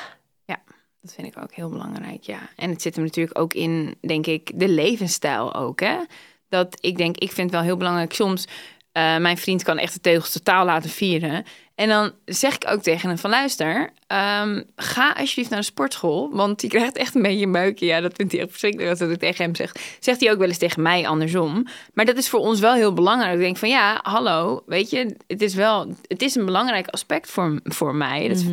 [1.01, 2.39] dat vind ik ook heel belangrijk, ja.
[2.55, 5.97] En het zit hem natuurlijk ook in, denk ik, de levensstijl ook, hè.
[6.49, 8.47] Dat ik denk, ik vind het wel heel belangrijk soms...
[8.91, 11.45] eh, mijn vriend kan echt de teugels totaal laten vieren.
[11.75, 13.29] En dan zeg ik ook tegen hem van...
[13.29, 16.29] luister, ehm, ga alsjeblieft naar de sportschool...
[16.31, 17.85] want die krijgt echt een beetje buikje.
[17.85, 19.75] Ja, dat vindt hij echt verschrikkelijk als dat ik tegen hem zeg.
[19.99, 21.67] Zegt hij ook wel eens tegen mij andersom.
[21.93, 23.33] Maar dat is voor ons wel heel belangrijk.
[23.33, 25.15] Ik denk van ja, hallo, weet je...
[25.27, 28.27] het is wel het is een belangrijk aspect voor, voor mij.
[28.27, 28.45] Dat,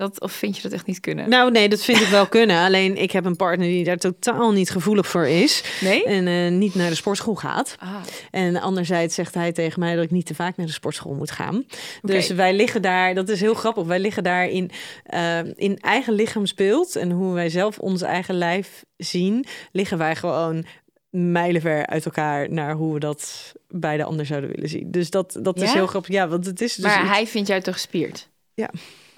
[0.00, 1.28] dat, of vind je dat echt niet kunnen?
[1.28, 2.64] Nou, nee, dat vind ik wel kunnen.
[2.64, 5.64] Alleen ik heb een partner die daar totaal niet gevoelig voor is.
[5.80, 6.04] Nee?
[6.04, 7.76] En eh, niet naar de sportschool gaat.
[7.78, 7.94] Ah.
[8.30, 11.30] En anderzijds zegt hij tegen mij dat ik niet te vaak naar de sportschool moet
[11.30, 11.64] gaan.
[12.02, 14.70] Dus wij liggen daar, dat is heel grappig, wij liggen daar in,
[15.04, 16.96] eh, in eigen lichaamsbeeld.
[16.96, 20.64] En hoe wij zelf ons eigen lijf zien, liggen wij gewoon
[21.10, 24.90] mijlenver uit elkaar naar hoe we dat bij de ander zouden willen zien.
[24.90, 26.10] Dus dat, dat is heel grappig.
[26.14, 28.28] Ja, want het is dus maar iets- hij vindt jou toch gespierd?
[28.54, 28.70] Ja.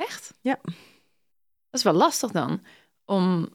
[0.07, 0.35] Echt?
[0.41, 0.59] Ja.
[1.71, 2.63] Dat is wel lastig dan.
[3.05, 3.49] Om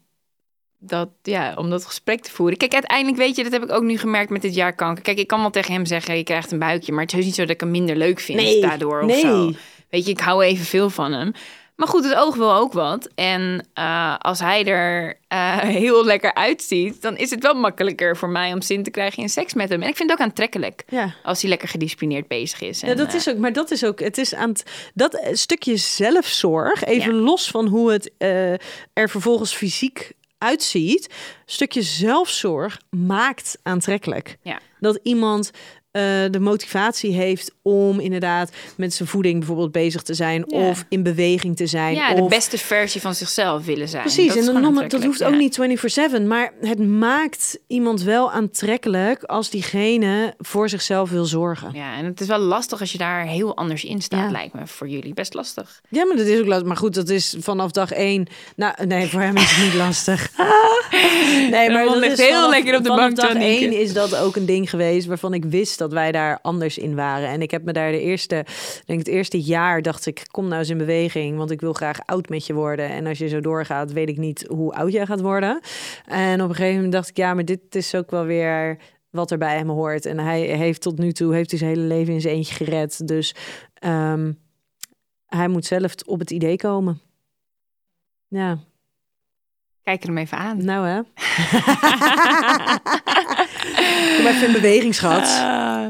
[0.79, 2.57] dat, ja, om dat gesprek te voeren.
[2.57, 5.03] Kijk, uiteindelijk weet je, dat heb ik ook nu gemerkt met dit jaar kanker.
[5.03, 6.91] Kijk, ik kan wel tegen hem zeggen, je krijgt een buikje.
[6.91, 9.19] Maar het is niet zo dat ik hem minder leuk vind Nee, daardoor of nee.
[9.19, 9.51] zo.
[9.89, 11.31] Weet je, ik hou evenveel van hem.
[11.77, 13.09] Maar goed, het oog wil ook wat.
[13.15, 18.29] En eh, als hij er eh, heel lekker uitziet, dan is het wel makkelijker voor
[18.29, 19.81] mij om zin te krijgen in seks met hem.
[19.81, 21.13] En ik vind het ook aantrekkelijk Ja.
[21.23, 22.79] als hij lekker gedisciplineerd bezig is.
[22.79, 24.63] Ja, En, dat eh, is ook, maar dat is ook, het is aan het,
[24.93, 27.21] dat stukje zelfzorg, even Ja.
[27.21, 28.51] los van hoe het eh,
[28.93, 31.13] er vervolgens fysiek uitziet,
[31.45, 34.37] stukje zelfzorg maakt aantrekkelijk.
[34.41, 34.59] Ja.
[34.79, 35.59] Dat iemand eh,
[36.31, 40.57] de motivatie heeft om inderdaad met zijn voeding bijvoorbeeld bezig te zijn Ja.
[40.69, 41.95] of in beweging te zijn.
[41.95, 44.01] Ja, de beste versie van zichzelf willen zijn.
[44.01, 45.55] Precies, Dat en dan dat hoeft ook niet
[46.19, 51.71] 24/7, maar het maakt iemand wel aantrekkelijk als diegene voor zichzelf wil zorgen.
[51.73, 51.95] Ja.
[51.97, 54.31] en het is wel lastig als je daar heel anders in staat, Ja.
[54.31, 55.13] lijkt me voor jullie.
[55.13, 55.81] Best lastig.
[55.89, 56.67] Ja, maar dat is ook lastig.
[56.67, 58.27] Maar goed, dat is vanaf dag één.
[58.55, 60.31] Nou, nee, voor hem is het niet lastig.
[61.51, 64.35] nee, maar dat is heel vanaf- lekker op de bank, dag één is dat ook
[64.35, 67.29] een ding geweest waarvan ik wist dat wij daar anders in waren.
[67.29, 68.45] En ik heb me daar de eerste,
[68.85, 71.99] denk het eerste jaar dacht ik, kom nou eens in beweging, want ik wil graag
[72.05, 72.89] oud met je worden.
[72.89, 75.61] En als je zo doorgaat, weet ik niet hoe oud jij gaat worden.
[76.05, 78.77] En op een gegeven moment dacht ik, ja, maar dit is ook wel weer
[79.09, 80.05] wat er bij hem hoort.
[80.05, 83.07] En hij heeft tot nu toe heeft hij zijn hele leven in zijn eentje gered.
[83.07, 83.35] Dus
[83.73, 84.31] ehm,
[85.27, 87.01] hij moet zelf op het idee komen.
[88.27, 88.59] Ja,
[89.87, 90.65] Kijk er hem even aan.
[90.65, 90.95] nou hè.
[94.17, 95.21] Kom even in beweging, schat.
[95.21, 95.87] Ah.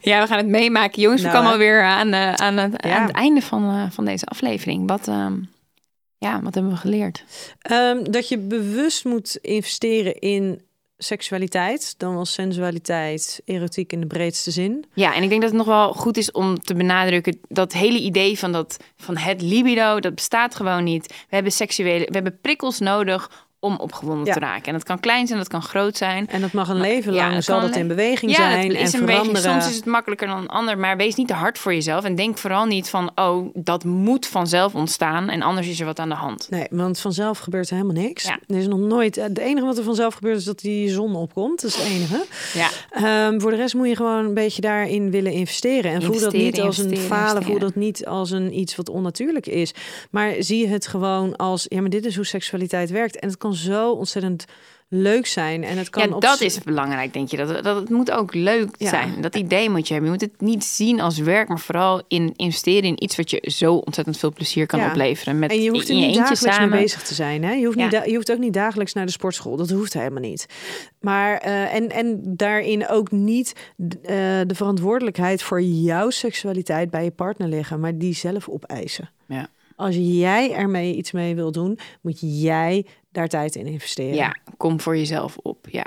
[0.00, 1.02] ja, we gaan het meemaken.
[1.02, 1.56] Jongens, Nou, we komen hè.
[1.58, 2.96] alweer aan, eh, aan, het, Ja.
[2.96, 4.88] aan het einde van, eh, van deze aflevering.
[4.88, 5.34] Wat, ehm,
[6.18, 7.24] ja, wat hebben we geleerd?
[7.60, 10.60] Ehm, dat je bewust moet investeren in
[10.98, 14.84] seksualiteit, dan wel sensualiteit, erotiek in de breedste zin.
[14.94, 17.98] Ja, en ik denk dat het nog wel goed is om te benadrukken dat hele
[17.98, 21.06] idee van, dat, van het libido, dat bestaat gewoon niet.
[21.06, 24.32] We hebben seksuele, we hebben prikkels nodig om opgewonden Ja.
[24.32, 24.64] te raken.
[24.66, 26.28] En dat kan klein zijn, dat kan groot zijn.
[26.28, 28.68] En dat mag een leven ja, lang, het zal dat in beweging Ja, zijn en
[28.68, 29.42] beetje, veranderen.
[29.42, 32.04] soms is het makkelijker dan een ander, maar wees niet te hard voor jezelf.
[32.04, 35.98] En denk vooral niet van, oh, dat moet vanzelf ontstaan en anders is er wat
[35.98, 36.46] aan de hand.
[36.50, 38.24] Nee, want vanzelf gebeurt er helemaal niks.
[38.24, 38.38] Ja.
[38.46, 39.14] Er is nog nooit.
[39.16, 41.60] Het enige wat er vanzelf gebeurt is dat die zon opkomt.
[41.62, 42.24] Dat is het enige.
[42.54, 45.92] Ja, Ehm, voor de rest moet je gewoon een beetje daarin willen investeren.
[45.92, 47.42] En voel dat niet als een falen.
[47.42, 49.74] Voel dat niet als een iets wat onnatuurlijk is.
[50.10, 53.18] Maar zie het gewoon als: ja, maar dit is hoe seksualiteit werkt.
[53.18, 54.44] En het kan zo ontzettend
[54.88, 55.64] leuk zijn.
[55.64, 57.36] En het kan ja dat is belangrijk, denk je.
[57.36, 58.88] Dat, dat het moet ook leuk Ja.
[58.88, 59.20] zijn.
[59.20, 60.12] Dat idee moet je hebben.
[60.12, 63.50] Je moet het niet zien als werk, maar vooral in investeren in iets wat je
[63.50, 64.88] zo ontzettend veel plezier kan Ja.
[64.88, 65.38] opleveren.
[65.38, 66.68] Met En je hoeft er niet dagelijks samen.
[66.70, 67.44] mee bezig te zijn.
[67.44, 67.52] Hè?
[67.52, 69.56] Je, hoeft niet je hoeft ook niet dagelijks naar de sportschool.
[69.56, 70.46] Dat hoeft helemaal niet.
[71.00, 73.90] Maar eh, en, en daarin ook niet eh,
[74.46, 79.10] de verantwoordelijkheid voor jouw seksualiteit bij je partner leggen, maar die zelf opeisen.
[79.26, 79.48] Ja.
[79.76, 84.14] Als jij ermee iets mee wil doen, moet jij daar tijd in investeren.
[84.14, 85.66] Ja, kom voor jezelf op.
[85.70, 85.84] Ja,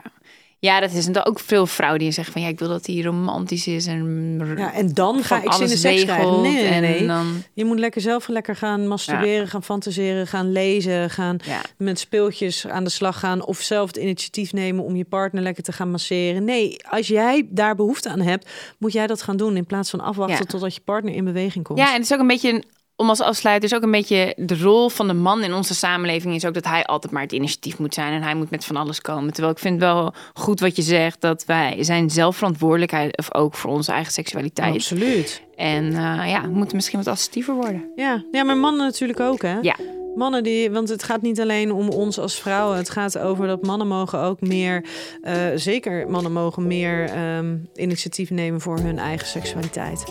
[0.59, 3.01] ja dat is en ook veel vrouwen die zeggen van ja, ik wil dat hij
[3.01, 6.41] romantisch is en, Ja, en dan ga ik zin in seks krijgen.
[6.41, 7.07] Nee, nee, en nee.
[7.07, 11.99] dan Je moet lekker zelf lekker gaan masturberen, gaan fantaseren, gaan lezen, gaan ja, met
[11.99, 15.71] speeltjes aan de slag gaan of zelf het initiatief nemen om je partner lekker te
[15.71, 16.43] gaan masseren.
[16.43, 19.99] Nee, als jij daar behoefte aan hebt, moet jij dat gaan doen in plaats van
[19.99, 21.79] afwachten totdat je partner in beweging komt.
[21.79, 22.63] ja, en het is ook een beetje een-
[22.99, 26.35] om als afsluiter is ook een beetje de rol van de man in onze samenleving
[26.35, 28.75] is ook dat hij altijd maar het initiatief moet zijn en hij moet met van
[28.75, 29.33] alles komen.
[29.33, 33.71] Terwijl ik vind wel goed wat je zegt dat wij zijn zelfverantwoordelijkheid of ook voor
[33.71, 34.73] onze eigen seksualiteit.
[34.73, 35.41] absoluut.
[35.55, 37.91] En eh, ja, we moeten misschien wat assertiever worden.
[37.95, 38.23] Ja.
[38.31, 39.57] ja, maar mannen natuurlijk ook, hè?
[39.61, 39.75] Ja.
[40.15, 42.77] Mannen die, want het gaat niet alleen om ons als vrouwen.
[42.77, 44.85] Het gaat over dat mannen mogen ook meer,
[45.21, 50.03] eh, zeker mannen mogen meer ehm, initiatief nemen voor hun eigen seksualiteit.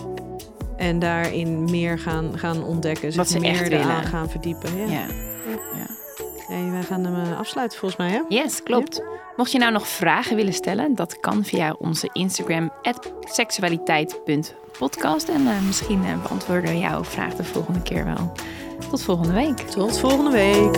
[0.79, 3.15] En daarin meer gaan, gaan ontdekken.
[3.15, 3.85] Wat ze echt meer willen.
[3.85, 4.77] eraan gaan verdiepen.
[4.77, 4.87] Ja.
[4.87, 5.05] Ja.
[6.47, 8.21] Hey, wij gaan hem eh, afsluiten volgens mij, hè?
[8.27, 9.03] Yes, klopt.
[9.35, 12.71] Mocht je nou nog vragen willen stellen, dat kan via onze Instagram
[13.19, 15.29] seksualiteit.podcast.
[15.29, 18.31] En eh, misschien eh, beantwoorden we jouw vraag de volgende keer wel.
[18.89, 19.57] Tot volgende week.
[19.57, 20.77] Tot volgende week.